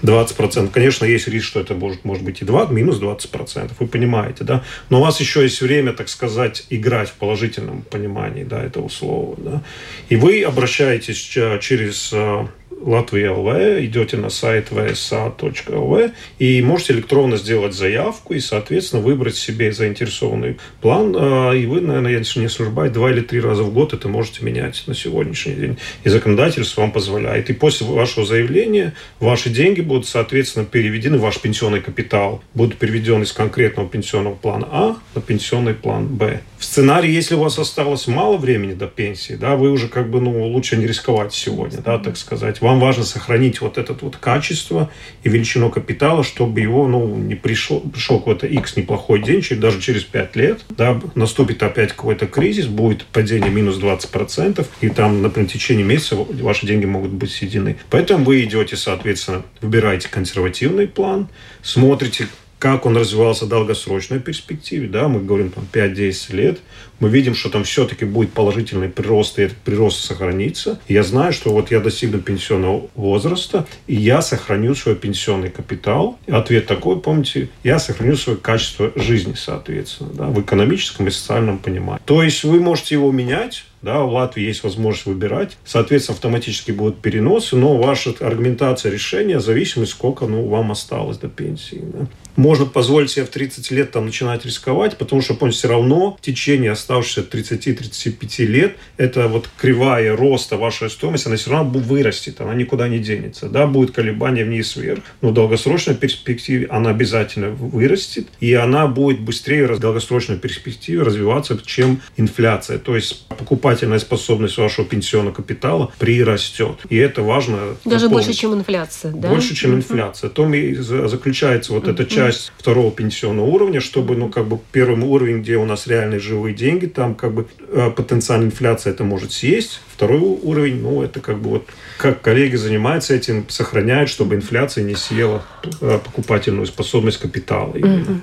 20%, 0.01 0.71
конечно, 0.71 1.05
есть 1.05 1.27
риск, 1.27 1.47
что 1.47 1.59
это 1.59 1.75
может, 1.75 2.05
может 2.05 2.23
быть 2.23 2.41
и 2.41 2.45
2, 2.45 2.67
минус 2.67 2.99
20%, 2.99 3.71
вы 3.79 3.88
понимаете, 3.88 4.43
да, 4.43 4.63
но 4.89 4.99
у 4.99 5.01
вас 5.03 5.19
еще 5.19 5.43
есть 5.43 5.62
время, 5.62 5.93
так 5.93 6.09
сказать, 6.09 6.65
играть 6.69 7.09
в 7.09 7.13
положительном 7.13 7.83
понимании, 7.83 8.43
да, 8.43 8.63
этого 8.63 8.89
слова, 8.89 9.36
да, 9.38 9.62
и 10.09 10.15
вы 10.15 10.43
обращаетесь 10.43 11.17
через 11.17 12.12
э, 12.13 12.47
Латвия 12.81 13.31
ЛВ, 13.31 13.86
идете 13.86 14.17
на 14.17 14.29
сайт 14.29 14.69
vsa.lv 14.71 16.12
и 16.39 16.62
можете 16.62 16.93
электронно 16.93 17.38
сделать 17.38 17.73
заявку 17.73 18.33
и, 18.33 18.39
соответственно, 18.39 19.01
выбрать 19.01 19.36
себе 19.36 19.71
заинтересованный 19.71 20.57
план. 20.81 21.15
А, 21.17 21.51
и 21.51 21.65
вы, 21.65 21.81
наверное, 21.81 22.17
если 22.17 22.39
не 22.39 22.47
ошибаюсь, 22.47 22.91
два 22.91 23.12
или 23.12 23.21
три 23.21 23.39
раза 23.39 23.63
в 23.63 23.73
год 23.73 23.93
это 23.93 24.07
можете 24.07 24.43
менять 24.43 24.83
на 24.88 24.95
сегодняшний 24.95 25.53
день. 25.53 25.77
И 26.03 26.09
законодательство 26.09 26.81
вам 26.81 26.91
позволяет. 26.91 27.49
И 27.49 27.53
после 27.53 27.88
вашего 27.88 28.25
заявления 28.25 28.93
ваши 29.19 29.49
деньги 29.49 29.81
будут, 29.81 30.07
соответственно, 30.07 30.65
переведены, 30.65 31.17
ваш 31.17 31.39
пенсионный 31.39 31.81
капитал 31.81 32.43
будет 32.53 32.77
переведен 32.77 33.23
из 33.23 33.31
конкретного 33.31 33.88
пенсионного 33.88 34.36
плана 34.36 34.67
А 34.71 34.97
на 35.15 35.21
пенсионный 35.21 35.73
план 35.73 36.07
Б. 36.07 36.41
В 36.57 36.65
сценарии, 36.65 37.12
если 37.12 37.36
у 37.36 37.39
вас 37.39 37.59
осталось 37.59 38.07
мало 38.07 38.38
времени 38.38 38.73
до 38.73 38.88
пенсии, 38.88 39.33
да, 39.33 39.55
вы 39.57 39.69
уже 39.71 39.89
как 39.89 40.09
бы, 40.09 40.21
ну, 40.21 40.47
лучше 40.47 40.77
не 40.77 40.88
рисковать 40.88 41.33
сегодня, 41.33 41.79
да, 41.79 41.97
так 41.97 42.15
сказать. 42.15 42.62
Вам 42.62 42.72
важно 42.79 43.03
сохранить 43.03 43.62
вот 43.62 43.77
это 43.77 43.95
вот 43.99 44.17
качество 44.17 44.91
и 45.23 45.29
величину 45.29 45.69
капитала, 45.69 46.23
чтобы 46.23 46.59
его, 46.62 46.88
ну, 46.88 47.15
не 47.15 47.36
пришел, 47.36 47.79
пришел 47.79 48.19
какой-то 48.19 48.47
X 48.47 48.75
неплохой 48.75 49.21
день, 49.21 49.41
через, 49.41 49.62
даже 49.62 49.81
через 49.81 50.03
5 50.03 50.36
лет, 50.36 50.62
да, 50.69 50.99
наступит 51.15 51.63
опять 51.63 51.93
какой-то 51.93 52.27
кризис, 52.27 52.67
будет 52.67 53.05
падение 53.05 53.49
минус 53.49 53.77
20%, 53.77 54.65
и 54.81 54.89
там, 54.89 55.21
например, 55.21 55.49
в 55.49 55.53
течение 55.53 55.86
месяца 55.86 56.15
ваши 56.15 56.65
деньги 56.65 56.86
могут 56.86 57.12
быть 57.12 57.31
съедены. 57.31 57.77
Поэтому 57.89 58.25
вы 58.25 58.43
идете, 58.43 58.75
соответственно, 58.75 59.43
выбираете 59.62 60.09
консервативный 60.09 60.88
план, 60.88 61.27
смотрите, 61.62 62.27
как 62.63 62.86
он 62.86 62.95
развивался 62.95 63.43
в 63.43 63.49
долгосрочной 63.49 64.21
перспективе, 64.21 64.88
да, 64.88 65.10
мы 65.10 65.19
говорим 65.19 65.52
там 65.52 65.67
5-10 65.69 66.34
лет, 66.34 66.60
мы 67.02 67.10
видим, 67.10 67.36
что 67.36 67.49
там 67.49 67.65
все-таки 67.65 68.06
будет 68.06 68.32
положительный 68.32 68.88
прирост, 68.88 69.38
и 69.38 69.41
этот 69.41 69.58
прирост 69.58 70.06
сохранится. 70.06 70.80
Я 70.88 71.04
знаю, 71.04 71.34
что 71.34 71.52
вот 71.52 71.71
я 71.71 71.82
достигну 71.82 72.19
пенсионного 72.19 72.88
возраста, 72.95 73.67
и 73.86 73.95
я 73.95 74.21
сохраню 74.21 74.76
свой 74.76 74.95
пенсионный 74.95 75.49
капитал. 75.49 76.17
И 76.26 76.32
ответ 76.32 76.65
такой, 76.65 77.02
помните, 77.02 77.49
я 77.65 77.80
сохраню 77.80 78.15
свое 78.15 78.38
качество 78.38 78.93
жизни, 78.95 79.34
соответственно, 79.34 80.12
да, 80.13 80.28
в 80.28 80.39
экономическом 80.41 81.10
и 81.10 81.12
социальном 81.12 81.58
понимании. 81.58 82.02
То 82.06 82.23
есть 82.23 82.45
вы 82.45 82.62
можете 82.62 82.95
его 82.95 83.12
менять, 83.12 83.65
да, 83.82 83.99
в 83.99 84.13
Латвии 84.13 84.43
есть 84.45 84.63
возможность 84.63 85.06
выбирать. 85.06 85.58
Соответственно, 85.65 86.15
автоматически 86.15 86.71
будут 86.71 87.02
переносы, 87.02 87.58
но 87.58 87.76
ваша 87.76 88.13
аргументация 88.21 88.89
решения 88.89 89.41
зависит, 89.41 89.89
сколько 89.89 90.26
ну, 90.26 90.47
вам 90.47 90.71
осталось 90.71 91.17
до 91.17 91.28
пенсии. 91.28 91.84
Да. 91.84 92.08
Можно 92.36 92.65
позволить 92.65 93.12
себе 93.12 93.26
в 93.26 93.30
30 93.30 93.72
лет 93.72 93.91
там, 93.91 94.06
начинать 94.06 94.46
рисковать, 94.46 94.98
потому 94.98 95.22
что, 95.22 95.34
помните, 95.34 95.60
все 95.60 95.67
равно 95.67 96.17
в 96.19 96.22
течение 96.22 96.72
оставшихся 96.72 97.22
30-35 97.22 98.46
лет 98.46 98.78
эта 98.98 99.28
вот 99.28 99.50
кривая 99.58 100.15
роста 100.15 100.58
вашей 100.58 100.89
стоимости, 100.89 101.28
она 101.28 101.38
все 101.38 101.52
равно 101.52 101.80
вырастет, 101.80 102.41
она 102.41 102.54
никуда 102.54 102.88
не 102.88 103.00
денется. 103.00 103.50
Да, 103.50 103.67
будет 103.67 103.91
колебание 103.91 104.46
вниз-вверх, 104.46 105.04
но 105.22 105.30
в 105.30 105.34
долгосрочной 105.34 105.96
перспективе 105.96 106.67
она 106.69 106.89
обязательно 106.89 107.50
вырастет, 107.50 108.28
и 108.39 108.54
она 108.54 108.88
будет 108.88 109.19
быстрее 109.19 109.67
в 109.67 109.80
долгосрочной 109.80 110.38
перспективе 110.38 111.04
развиваться, 111.04 111.60
чем 111.65 112.02
инфляция. 112.17 112.80
То 112.80 112.96
есть 112.96 113.28
покупательная 113.28 114.00
способность 114.00 114.58
вашего 114.58 114.88
пенсионного 114.88 115.34
капитала 115.34 115.91
прирастет. 116.00 116.80
И 116.89 116.98
это 116.98 117.22
важно. 117.22 117.78
Даже 117.86 118.06
запомнить. 118.06 118.28
больше, 118.28 118.39
чем 118.39 118.54
инфляция, 118.54 119.12
да? 119.12 119.30
Больше, 119.30 119.56
чем 119.56 119.76
инфляция. 119.76 120.30
В 120.30 120.34
том 120.34 120.54
и 120.54 120.74
заключается 120.74 121.74
вот 121.74 121.88
эта 121.88 122.06
часть 122.06 122.22
второго 122.31 122.91
пенсионного 122.91 123.45
уровня, 123.45 123.79
чтобы, 123.79 124.15
ну, 124.15 124.29
как 124.29 124.47
бы 124.47 124.59
первый 124.71 125.01
уровень, 125.03 125.41
где 125.41 125.57
у 125.57 125.65
нас 125.65 125.88
реальные 125.88 126.19
живые 126.19 126.55
деньги, 126.55 126.86
там 126.86 127.15
как 127.15 127.33
бы 127.33 127.47
э, 127.69 127.89
потенциальная 127.89 128.47
инфляция 128.47 128.93
это 128.93 129.03
может 129.03 129.31
съесть. 129.31 129.81
Второй 129.93 130.19
уровень, 130.19 130.81
ну, 130.81 131.01
это 131.01 131.19
как 131.19 131.39
бы 131.39 131.49
вот 131.49 131.67
как 131.97 132.21
коллеги 132.21 132.55
занимаются 132.55 133.13
этим, 133.13 133.45
сохраняют, 133.49 134.09
чтобы 134.09 134.36
инфляция 134.36 134.83
не 134.83 134.95
съела 134.95 135.43
э, 135.81 135.99
покупательную 136.03 136.65
способность 136.65 137.19
капитала. 137.19 137.73
Именно. 137.75 138.21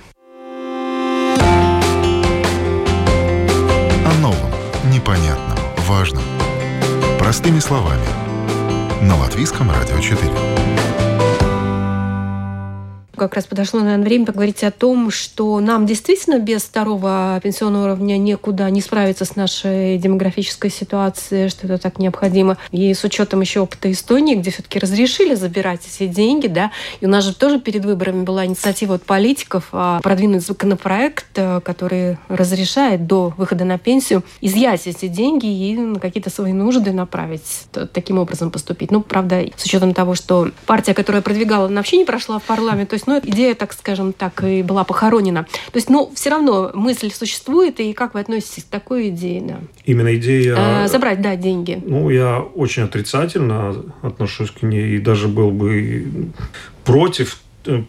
непонятным, 5.01 5.59
важным. 5.89 6.23
Простыми 7.19 7.59
словами. 7.59 8.07
На 9.03 9.17
Латвийском 9.17 9.71
радио 9.71 9.99
4 9.99 10.70
как 13.21 13.35
раз 13.35 13.45
подошло, 13.45 13.81
наверное, 13.81 14.05
время 14.05 14.25
поговорить 14.25 14.65
о 14.65 14.71
том, 14.71 15.11
что 15.11 15.61
нам 15.61 15.85
действительно 15.85 16.39
без 16.39 16.63
второго 16.63 17.39
пенсионного 17.43 17.85
уровня 17.85 18.17
некуда 18.17 18.71
не 18.71 18.81
справиться 18.81 19.27
с 19.27 19.37
нашей 19.37 19.99
демографической 19.99 20.71
ситуацией, 20.71 21.51
что 21.51 21.67
это 21.67 21.77
так 21.77 21.99
необходимо. 21.99 22.57
И 22.71 22.95
с 22.95 23.05
учетом 23.05 23.43
еще 23.43 23.61
опыта 23.61 23.93
Эстонии, 23.93 24.37
где 24.37 24.51
все-таки 24.51 24.79
разрешили 24.79 25.35
забирать 25.35 25.83
эти 25.87 26.07
деньги, 26.07 26.47
да, 26.47 26.71
и 27.01 27.07
у 27.07 27.11
нас 27.11 27.25
же 27.25 27.35
тоже 27.35 27.61
перед 27.61 27.85
выборами 27.85 28.23
была 28.23 28.47
инициатива 28.47 28.95
от 28.95 29.03
политиков 29.03 29.69
а, 29.73 30.01
продвинуть 30.01 30.47
законопроект, 30.47 31.27
э, 31.37 31.61
который 31.61 32.17
разрешает 32.29 33.07
до 33.07 33.35
выхода 33.37 33.67
на 33.67 33.77
пенсию 33.77 34.25
изъять 34.41 34.87
эти 34.87 35.09
деньги 35.09 35.47
и 35.47 35.77
на 35.77 36.01
какие-то 36.01 36.31
свои 36.31 36.55
нужды 36.55 36.93
направить, 36.93 37.67
таким 37.93 38.19
образом 38.19 38.51
поступить. 38.51 38.91
Ну, 38.91 39.03
правда, 39.03 39.45
с 39.57 39.65
учетом 39.65 39.93
того, 39.93 40.15
что 40.15 40.51
партия, 40.65 40.95
которая 40.95 41.21
продвигала, 41.21 41.67
она 41.67 41.77
вообще 41.77 41.99
не 41.99 42.07
прошла 42.07 42.39
в 42.39 42.45
парламент, 42.45 42.89
то 42.89 42.95
есть 42.95 43.07
ну, 43.11 43.21
идея, 43.25 43.55
так 43.55 43.73
скажем, 43.73 44.13
так 44.13 44.45
и 44.45 44.63
была 44.63 44.85
похоронена. 44.85 45.45
То 45.73 45.77
есть, 45.77 45.91
ну, 45.91 46.11
все 46.15 46.31
равно 46.31 46.71
мысль 46.75 47.11
существует, 47.13 47.81
и 47.81 47.93
как 47.93 48.15
вы 48.15 48.21
относитесь 48.21 48.65
к 48.65 48.69
такой 48.69 49.09
идее? 49.09 49.41
Да? 49.41 49.59
Именно 49.85 50.15
идея... 50.17 50.55
А, 50.57 50.89
забрать, 50.89 51.21
да, 51.21 51.37
деньги. 51.37 51.83
Ну, 51.85 52.09
я 52.11 52.41
очень 52.41 52.85
отрицательно 52.85 53.85
отношусь 54.03 54.51
к 54.51 54.63
ней, 54.63 54.97
и 54.97 54.99
даже 54.99 55.29
был 55.29 55.51
бы 55.51 56.31
против 56.85 57.39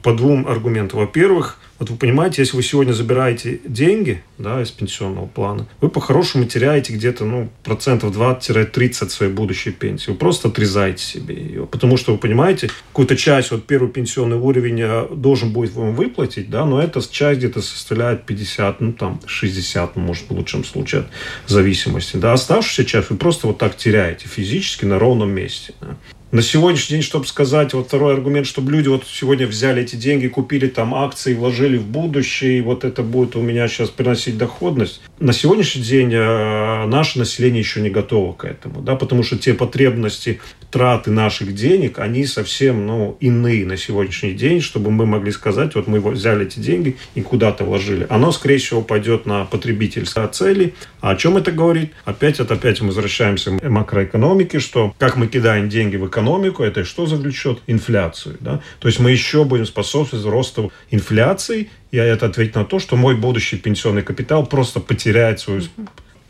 по 0.02 0.14
двум 0.14 0.48
аргументам. 0.48 1.00
Во-первых, 1.00 1.58
вот 1.82 1.90
вы 1.90 1.96
понимаете, 1.96 2.44
если 2.44 2.56
вы 2.56 2.62
сегодня 2.62 2.94
забираете 2.94 3.60
деньги 3.66 4.22
да, 4.38 4.62
из 4.62 4.70
пенсионного 4.70 5.26
плана, 5.26 5.68
вы 5.82 5.90
по-хорошему 5.90 6.46
теряете 6.46 6.94
где-то 6.94 7.26
ну, 7.26 7.50
процентов 7.64 8.16
20-30 8.16 9.10
своей 9.10 9.32
будущей 9.32 9.72
пенсии. 9.72 10.12
Вы 10.12 10.18
просто 10.18 10.50
отрезаете 10.50 11.04
себе 11.04 11.36
ее. 11.36 11.66
Потому 11.66 11.98
что 11.98 12.12
вы 12.12 12.20
понимаете, 12.20 12.70
какую-то 12.90 13.16
часть, 13.16 13.50
вот 13.50 13.66
первый 13.66 13.90
пенсионный 13.90 14.38
уровень 14.38 14.80
э, 14.80 15.08
должен 15.12 15.54
будет 15.54 15.74
вам 15.74 15.96
выплатить, 15.96 16.52
да, 16.52 16.66
но 16.66 16.80
эта 16.80 17.02
часть 17.10 17.40
где-то 17.40 17.64
составляет 17.64 18.28
50, 18.28 18.82
ну 18.82 18.94
там 18.94 19.20
60, 19.26 19.96
ну, 19.96 20.04
может 20.04 20.30
в 20.30 20.32
лучшем 20.34 20.64
случае, 20.64 21.02
от 21.02 21.50
зависимости. 21.50 22.18
Да. 22.18 22.34
Оставшуюся 22.34 22.86
часть 22.86 23.10
вы 23.10 23.18
просто 23.18 23.48
вот 23.48 23.58
так 23.58 23.76
теряете 23.76 24.28
физически 24.28 24.86
на 24.86 25.00
ровном 25.00 25.32
месте. 25.32 25.74
Да 25.82 25.98
на 26.32 26.42
сегодняшний 26.42 26.96
день, 26.96 27.04
чтобы 27.04 27.28
сказать, 27.28 27.74
вот 27.74 27.88
второй 27.88 28.14
аргумент, 28.14 28.48
чтобы 28.48 28.72
люди 28.72 28.88
вот 28.88 29.06
сегодня 29.06 29.48
взяли 29.48 29.84
эти 29.84 29.98
деньги, 29.98 30.28
купили 30.28 30.68
там 30.68 30.96
акции, 30.96 31.34
вложили 31.34 31.78
в 31.78 31.86
будущее, 31.86 32.60
и 32.60 32.62
вот 32.62 32.86
это 32.86 33.04
будет 33.04 33.36
у 33.36 33.42
меня 33.42 33.68
сейчас 33.68 33.90
приносить 33.90 34.38
доходность. 34.38 35.02
На 35.20 35.34
сегодняшний 35.34 35.82
день 35.82 36.14
э, 36.14 36.86
наше 36.86 37.20
население 37.20 37.60
еще 37.60 37.82
не 37.82 37.90
готово 37.90 38.34
к 38.34 38.46
этому, 38.46 38.82
да, 38.82 38.96
потому 38.96 39.24
что 39.24 39.38
те 39.38 39.54
потребности 39.54 40.40
траты 40.72 41.12
наших 41.12 41.54
денег, 41.54 42.00
они 42.00 42.26
совсем, 42.26 42.88
ну, 42.88 43.18
иные 43.20 43.66
на 43.66 43.78
сегодняшний 43.78 44.34
день, 44.34 44.62
чтобы 44.62 44.90
мы 44.90 45.06
могли 45.06 45.32
сказать, 45.32 45.76
вот 45.76 45.88
мы 45.88 46.00
взяли 46.00 46.46
эти 46.46 46.60
деньги 46.60 46.98
и 47.14 47.22
куда-то 47.22 47.66
вложили. 47.66 48.08
Оно, 48.10 48.32
скорее 48.32 48.58
всего, 48.58 48.82
пойдет 48.82 49.26
на 49.26 49.46
потребительские 49.46 50.28
цели. 50.30 50.74
А 51.02 51.12
о 51.12 51.16
чем 51.16 51.38
это 51.38 51.52
говорит? 51.52 51.92
Опять 52.06 52.40
это 52.40 52.54
опять 52.54 52.82
мы 52.82 52.88
возвращаемся 52.88 53.58
к 53.58 53.70
макроэкономике, 53.70 54.60
что 54.60 54.96
как 54.98 55.18
мы 55.18 55.28
кидаем 55.28 55.70
деньги 55.70 55.98
в 55.98 56.08
экономику, 56.08 56.64
это 56.64 56.86
что 56.86 57.06
завлечет? 57.06 57.60
Инфляцию. 57.68 58.38
Да? 58.40 58.62
То 58.80 58.88
есть 58.88 59.00
мы 59.00 59.12
еще 59.12 59.44
будем 59.44 59.66
способствовать 59.66 60.26
росту 60.26 60.72
инфляции, 60.90 61.70
и 61.92 61.98
это 61.98 62.28
ответить 62.28 62.56
на 62.56 62.66
то, 62.66 62.80
что 62.80 62.96
мой 62.96 63.16
будущий 63.16 63.58
пенсионный 63.58 64.04
капитал 64.04 64.46
просто 64.46 64.80
потеряет 64.80 65.40
свою 65.40 65.62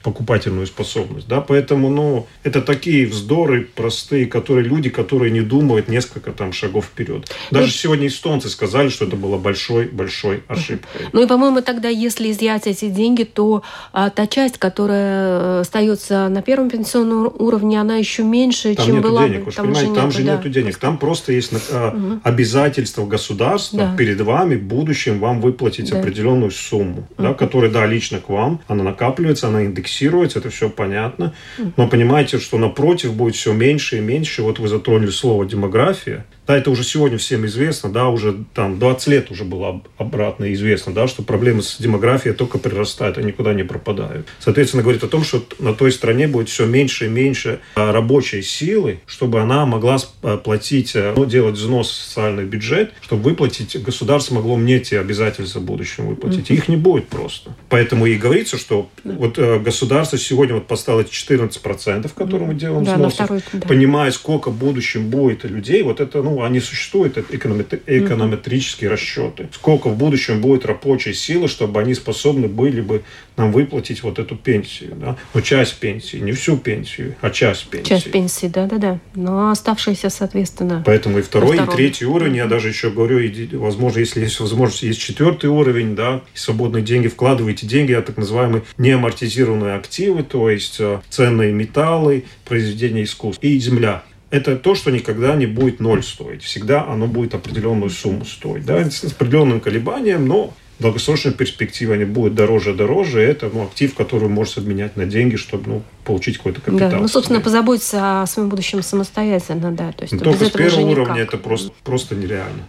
покупательную 0.01 0.67
способность. 0.67 1.27
Да? 1.27 1.41
Поэтому 1.41 1.89
ну, 1.89 2.27
это 2.43 2.61
такие 2.61 3.05
вздоры 3.05 3.67
простые, 3.75 4.25
которые 4.25 4.67
люди, 4.67 4.89
которые 4.89 5.31
не 5.31 5.41
думают 5.41 5.87
несколько 5.87 6.31
там 6.31 6.53
шагов 6.53 6.85
вперед. 6.85 7.31
Даже 7.51 7.67
ну, 7.67 7.71
сегодня 7.71 8.07
эстонцы 8.07 8.49
сказали, 8.49 8.89
что 8.89 9.05
это 9.05 9.15
было 9.15 9.37
большой-большой 9.37 10.43
ошибкой. 10.47 11.07
Ну 11.13 11.23
и, 11.23 11.27
по-моему, 11.27 11.61
тогда, 11.61 11.89
если 11.89 12.31
изъять 12.31 12.67
эти 12.67 12.89
деньги, 12.89 13.23
то 13.23 13.63
а, 13.93 14.09
та 14.09 14.27
часть, 14.27 14.57
которая 14.57 15.59
э, 15.59 15.59
остается 15.61 16.29
на 16.29 16.41
первом 16.41 16.69
пенсионном 16.69 17.31
уровне, 17.37 17.79
она 17.79 17.97
еще 17.97 18.23
меньше, 18.23 18.75
там 18.75 18.85
чем 18.85 18.95
нету 18.97 19.09
была. 19.09 19.27
Денег, 19.27 19.45
вы 19.45 19.51
там 19.51 19.65
понимаете, 19.65 19.89
нету, 19.89 20.01
там 20.01 20.11
же 20.11 20.23
да. 20.23 20.35
нету 20.35 20.49
денег. 20.49 20.77
Там 20.77 20.97
просто 20.97 21.33
есть 21.33 21.53
угу. 21.53 22.19
обязательство 22.23 23.05
государства 23.05 23.79
да. 23.79 23.95
перед 23.95 24.19
вами 24.21 24.55
в 24.55 24.63
будущем 24.63 25.19
вам 25.19 25.41
выплатить 25.41 25.91
да. 25.91 25.99
определенную 25.99 26.51
сумму, 26.51 27.07
угу. 27.09 27.23
да, 27.23 27.33
которая, 27.33 27.69
да, 27.69 27.85
лично 27.85 28.19
к 28.19 28.29
вам, 28.29 28.61
она 28.67 28.83
накапливается, 28.83 29.47
она 29.47 29.63
индексируется 29.65 29.90
фиксировать, 29.91 30.35
это 30.35 30.49
все 30.49 30.69
понятно. 30.69 31.33
Но 31.77 31.87
понимаете, 31.87 32.39
что 32.39 32.57
напротив 32.57 33.13
будет 33.13 33.35
все 33.35 33.53
меньше 33.53 33.97
и 33.97 34.01
меньше. 34.01 34.41
Вот 34.41 34.59
вы 34.59 34.67
затронули 34.67 35.11
слово 35.11 35.45
демография. 35.45 36.25
Да, 36.51 36.57
это 36.57 36.69
уже 36.69 36.83
сегодня 36.83 37.17
всем 37.17 37.45
известно, 37.45 37.89
да, 37.89 38.09
уже 38.09 38.43
там 38.53 38.77
20 38.77 39.07
лет 39.07 39.31
уже 39.31 39.45
было 39.45 39.81
обратно 39.97 40.51
известно, 40.51 40.93
да, 40.93 41.07
что 41.07 41.23
проблемы 41.23 41.61
с 41.61 41.77
демографией 41.77 42.35
только 42.35 42.57
прирастают, 42.57 43.17
они 43.17 43.27
никуда 43.27 43.53
не 43.53 43.63
пропадают. 43.63 44.27
Соответственно, 44.37 44.83
говорит 44.83 45.01
о 45.01 45.07
том, 45.07 45.23
что 45.23 45.41
на 45.59 45.73
той 45.73 45.93
стране 45.93 46.27
будет 46.27 46.49
все 46.49 46.65
меньше 46.65 47.05
и 47.05 47.07
меньше 47.07 47.61
а, 47.75 47.93
рабочей 47.93 48.41
силы, 48.41 48.99
чтобы 49.05 49.39
она 49.39 49.65
могла 49.65 49.95
а, 50.23 50.35
платить, 50.35 50.91
а, 50.93 51.13
ну, 51.15 51.23
делать 51.23 51.55
взнос 51.55 51.89
в 51.89 51.93
социальный 51.93 52.43
бюджет, 52.43 52.91
чтобы 52.99 53.23
выплатить, 53.23 53.81
государство 53.81 54.35
могло 54.35 54.57
мне 54.57 54.75
эти 54.75 54.95
обязательства 54.95 55.59
в 55.59 55.63
будущем 55.63 56.07
выплатить. 56.07 56.51
Mm-hmm. 56.51 56.55
Их 56.55 56.67
не 56.67 56.75
будет 56.75 57.07
просто. 57.07 57.55
Поэтому 57.69 58.07
и 58.07 58.15
говорится, 58.15 58.57
что 58.57 58.89
mm-hmm. 59.05 59.15
вот 59.15 59.63
государство 59.63 60.17
сегодня 60.17 60.55
вот 60.55 60.67
поставило 60.67 61.03
14%, 61.03 62.11
которые 62.13 62.47
мы 62.49 62.55
делаем 62.55 62.83
да, 62.83 62.95
взносов, 62.95 63.25
второй, 63.25 63.41
да. 63.53 63.67
понимая, 63.69 64.11
сколько 64.11 64.49
в 64.49 64.57
будущем 64.57 65.09
будет 65.09 65.45
людей, 65.45 65.81
вот 65.83 66.01
это, 66.01 66.21
ну, 66.21 66.40
они 66.43 66.59
существуют, 66.59 67.17
это 67.17 67.35
эконометрические 67.35 68.89
mm-hmm. 68.89 68.93
расчеты. 68.93 69.49
Сколько 69.53 69.89
в 69.89 69.97
будущем 69.97 70.41
будет 70.41 70.65
рабочей 70.65 71.13
силы, 71.13 71.47
чтобы 71.47 71.79
они 71.79 71.93
способны 71.93 72.47
были 72.47 72.81
бы 72.81 73.03
нам 73.37 73.51
выплатить 73.51 74.03
вот 74.03 74.19
эту 74.19 74.35
пенсию. 74.35 74.95
Да? 74.95 75.17
Ну, 75.33 75.41
часть 75.41 75.77
пенсии, 75.79 76.17
не 76.17 76.31
всю 76.31 76.57
пенсию, 76.57 77.15
а 77.21 77.29
часть 77.29 77.67
пенсии. 77.67 77.87
Часть 77.87 78.11
пенсии, 78.11 78.47
да-да-да. 78.47 78.99
Но 79.15 79.49
оставшиеся, 79.49 80.09
соответственно... 80.09 80.83
Поэтому 80.85 81.19
и 81.19 81.21
второй, 81.21 81.57
и 81.57 81.67
третий 81.67 82.05
уровень, 82.05 82.37
я 82.37 82.47
даже 82.47 82.69
еще 82.69 82.91
говорю, 82.91 83.19
возможно, 83.59 83.99
если 83.99 84.21
есть 84.21 84.39
возможность, 84.39 84.83
есть 84.83 85.01
четвертый 85.01 85.49
уровень, 85.49 85.95
да, 85.95 86.21
свободные 86.33 86.83
деньги, 86.83 87.07
вкладываете 87.07 87.67
деньги, 87.67 87.93
а 87.93 88.01
так 88.01 88.17
называемые 88.17 88.63
неамортизированные 88.77 89.75
активы, 89.75 90.23
то 90.23 90.49
есть 90.49 90.77
э, 90.79 91.01
ценные 91.09 91.51
металлы, 91.51 92.25
произведения 92.45 93.03
искусства 93.03 93.45
и 93.45 93.57
земля 93.59 94.03
это 94.31 94.55
то, 94.55 94.75
что 94.75 94.91
никогда 94.91 95.35
не 95.35 95.45
будет 95.45 95.79
ноль 95.79 96.03
стоить. 96.03 96.41
Всегда 96.41 96.85
оно 96.87 97.05
будет 97.05 97.35
определенную 97.35 97.89
сумму 97.89 98.25
стоить. 98.25 98.65
Да, 98.65 98.89
с 98.89 99.03
определенным 99.03 99.59
колебанием, 99.59 100.25
но 100.25 100.53
в 100.79 100.81
долгосрочной 100.81 101.33
перспективе 101.33 101.93
они 101.93 102.05
будут 102.05 102.33
дороже 102.33 102.71
и 102.71 102.73
дороже. 102.73 103.21
Это 103.21 103.51
ну, 103.53 103.65
актив, 103.65 103.93
который 103.93 104.29
можно 104.29 104.61
обменять 104.61 104.95
на 104.95 105.05
деньги, 105.05 105.35
чтобы 105.35 105.69
ну, 105.69 105.83
получить 106.05 106.37
какой-то 106.37 106.61
капитал. 106.61 106.89
Да, 106.89 106.97
ну, 106.97 107.07
собственно, 107.07 107.41
позаботиться 107.41 108.21
о 108.21 108.25
своем 108.25 108.49
будущем 108.49 108.81
самостоятельно, 108.81 109.71
да. 109.71 109.91
То 109.91 110.03
есть, 110.03 110.17
только 110.17 110.45
с 110.45 110.49
первого 110.49 110.89
уровня 110.89 111.21
это 111.21 111.37
просто, 111.37 111.71
просто 111.83 112.15
нереально. 112.15 112.63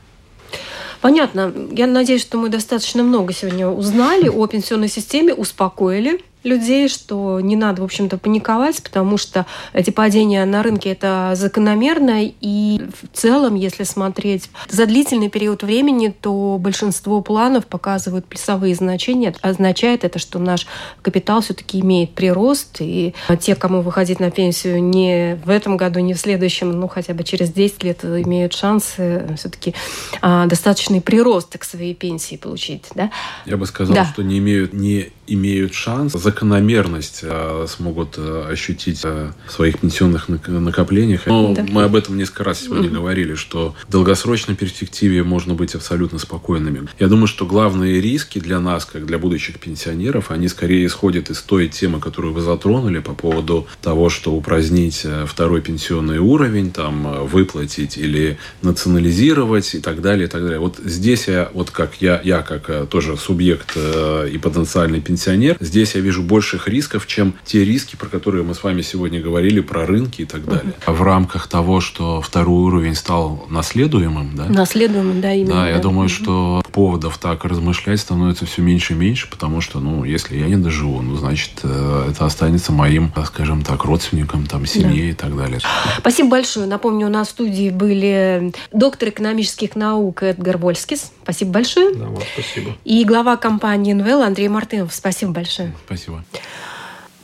Понятно. 1.00 1.52
Я 1.72 1.86
надеюсь, 1.86 2.22
что 2.22 2.38
мы 2.38 2.48
достаточно 2.48 3.02
много 3.02 3.32
сегодня 3.32 3.68
узнали 3.68 4.28
о 4.28 4.46
пенсионной 4.46 4.88
системе, 4.88 5.32
успокоили 5.32 6.20
людей, 6.44 6.88
что 6.88 7.40
не 7.40 7.56
надо, 7.56 7.82
в 7.82 7.84
общем-то, 7.84 8.18
паниковать, 8.18 8.82
потому 8.82 9.16
что 9.16 9.46
эти 9.72 9.90
падения 9.90 10.44
на 10.44 10.62
рынке 10.62 10.90
это 10.90 11.32
закономерно, 11.34 12.24
и 12.24 12.82
в 13.00 13.16
целом, 13.16 13.54
если 13.54 13.84
смотреть 13.84 14.50
за 14.68 14.86
длительный 14.86 15.28
период 15.28 15.62
времени, 15.62 16.14
то 16.20 16.56
большинство 16.58 17.20
планов 17.20 17.66
показывают 17.66 18.26
плюсовые 18.26 18.74
значения. 18.74 19.34
Означает 19.40 20.04
это, 20.04 20.18
что 20.18 20.38
наш 20.38 20.66
капитал 21.02 21.40
все-таки 21.40 21.80
имеет 21.80 22.12
прирост, 22.14 22.76
и 22.80 23.14
те, 23.40 23.54
кому 23.54 23.82
выходить 23.82 24.20
на 24.20 24.30
пенсию 24.30 24.82
не 24.82 25.38
в 25.44 25.50
этом 25.50 25.76
году, 25.76 26.00
не 26.00 26.14
в 26.14 26.18
следующем, 26.18 26.70
ну 26.70 26.88
хотя 26.88 27.14
бы 27.14 27.24
через 27.24 27.50
10 27.50 27.84
лет 27.84 28.04
имеют 28.04 28.52
шансы 28.52 29.26
все-таки 29.36 29.74
а, 30.20 30.46
достаточный 30.46 31.00
прирост 31.00 31.56
к 31.58 31.64
своей 31.64 31.94
пенсии 31.94 32.36
получить. 32.36 32.86
Да? 32.94 33.10
Я 33.46 33.56
бы 33.56 33.66
сказал, 33.66 33.94
да. 33.94 34.04
что 34.06 34.22
не 34.22 34.38
имеют, 34.38 34.72
не 34.72 35.10
имеют 35.32 35.74
шанс 35.74 36.12
закономерность 36.12 37.20
э, 37.22 37.66
смогут 37.68 38.14
э, 38.16 38.46
ощутить 38.50 39.00
э, 39.04 39.32
в 39.46 39.52
своих 39.52 39.78
пенсионных 39.78 40.28
накоплениях. 40.28 41.26
Но 41.26 41.54
да. 41.54 41.64
мы 41.68 41.84
об 41.84 41.96
этом 41.96 42.16
несколько 42.16 42.44
раз 42.44 42.60
сегодня 42.60 42.88
mm 42.88 42.92
говорили, 42.92 43.34
что 43.34 43.74
в 43.88 43.90
долгосрочной 43.90 44.54
перспективе 44.54 45.22
можно 45.22 45.54
быть 45.54 45.74
абсолютно 45.74 46.18
спокойными. 46.18 46.88
Я 46.98 47.08
думаю, 47.08 47.26
что 47.26 47.46
главные 47.46 48.00
риски 48.00 48.38
для 48.38 48.60
нас, 48.60 48.84
как 48.84 49.06
для 49.06 49.18
будущих 49.18 49.58
пенсионеров, 49.58 50.30
они 50.30 50.46
скорее 50.46 50.86
исходят 50.86 51.30
из 51.30 51.40
той 51.42 51.68
темы, 51.68 51.98
которую 51.98 52.34
вы 52.34 52.42
затронули 52.42 52.98
по 52.98 53.14
поводу 53.14 53.66
того, 53.80 54.10
что 54.10 54.32
упразднить 54.32 55.06
второй 55.26 55.62
пенсионный 55.62 56.18
уровень, 56.18 56.70
там, 56.70 57.26
выплатить 57.26 57.96
или 57.96 58.38
национализировать 58.60 59.74
и 59.74 59.80
так 59.80 60.02
далее, 60.02 60.26
и 60.26 60.30
так 60.30 60.42
далее. 60.42 60.60
Вот 60.60 60.78
здесь 60.84 61.26
я, 61.28 61.50
вот 61.54 61.70
как 61.70 62.00
я, 62.00 62.20
я 62.22 62.42
как 62.42 62.88
тоже 62.88 63.16
субъект 63.16 63.76
и 63.76 64.38
потенциальный 64.38 65.00
пенсионер, 65.00 65.21
здесь 65.60 65.94
я 65.94 66.00
вижу 66.00 66.22
больших 66.22 66.68
рисков, 66.68 67.06
чем 67.06 67.34
те 67.44 67.64
риски, 67.64 67.96
про 67.96 68.08
которые 68.08 68.44
мы 68.44 68.54
с 68.54 68.62
вами 68.62 68.82
сегодня 68.82 69.20
говорили, 69.20 69.60
про 69.60 69.86
рынки 69.86 70.22
и 70.22 70.24
так 70.24 70.44
далее. 70.44 70.74
Uh-huh. 70.86 70.94
В 70.94 71.02
рамках 71.02 71.48
того, 71.48 71.80
что 71.80 72.20
второй 72.20 72.62
уровень 72.62 72.94
стал 72.94 73.46
наследуемым, 73.50 74.34
да? 74.34 74.46
Наследуемым, 74.46 75.20
да, 75.20 75.32
именно. 75.32 75.54
Да, 75.54 75.68
я 75.68 75.76
да. 75.76 75.82
думаю, 75.82 76.08
uh-huh. 76.08 76.22
что 76.22 76.62
поводов 76.72 77.18
так 77.18 77.44
размышлять 77.44 78.00
становится 78.00 78.46
все 78.46 78.62
меньше 78.62 78.94
и 78.94 78.96
меньше, 78.96 79.28
потому 79.30 79.60
что, 79.60 79.80
ну, 79.80 80.04
если 80.04 80.36
я 80.36 80.48
не 80.48 80.56
доживу, 80.56 81.02
ну, 81.02 81.16
значит, 81.16 81.60
э, 81.62 82.08
это 82.10 82.24
останется 82.26 82.72
моим, 82.72 83.12
скажем 83.26 83.62
так, 83.62 83.84
родственникам, 83.84 84.46
там, 84.46 84.66
семье 84.66 85.04
да. 85.04 85.10
и 85.10 85.12
так 85.12 85.36
далее. 85.36 85.60
Спасибо 85.98 86.30
большое. 86.30 86.66
Напомню, 86.66 87.06
у 87.06 87.10
нас 87.10 87.28
в 87.28 87.30
студии 87.30 87.70
были 87.70 88.52
доктор 88.72 89.10
экономических 89.10 89.76
наук 89.76 90.22
Эдгар 90.22 90.58
Вольскис. 90.58 91.12
Спасибо 91.22 91.52
большое. 91.52 91.94
Да, 91.94 92.06
вам 92.06 92.22
спасибо. 92.32 92.76
И 92.84 93.04
глава 93.04 93.36
компании 93.36 93.92
НВЛ 93.92 94.22
Андрей 94.22 94.48
Мартынов. 94.48 94.94
Спасибо 94.94 95.32
большое. 95.32 95.74
Спасибо. 95.86 96.24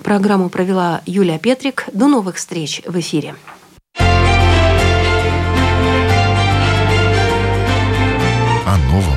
Программу 0.02 0.48
провела 0.48 1.02
Юлия 1.06 1.38
Петрик. 1.38 1.86
До 1.92 2.08
новых 2.08 2.36
встреч 2.36 2.82
в 2.86 2.98
эфире. 2.98 3.34
О 8.66 8.76
новом, 8.92 9.16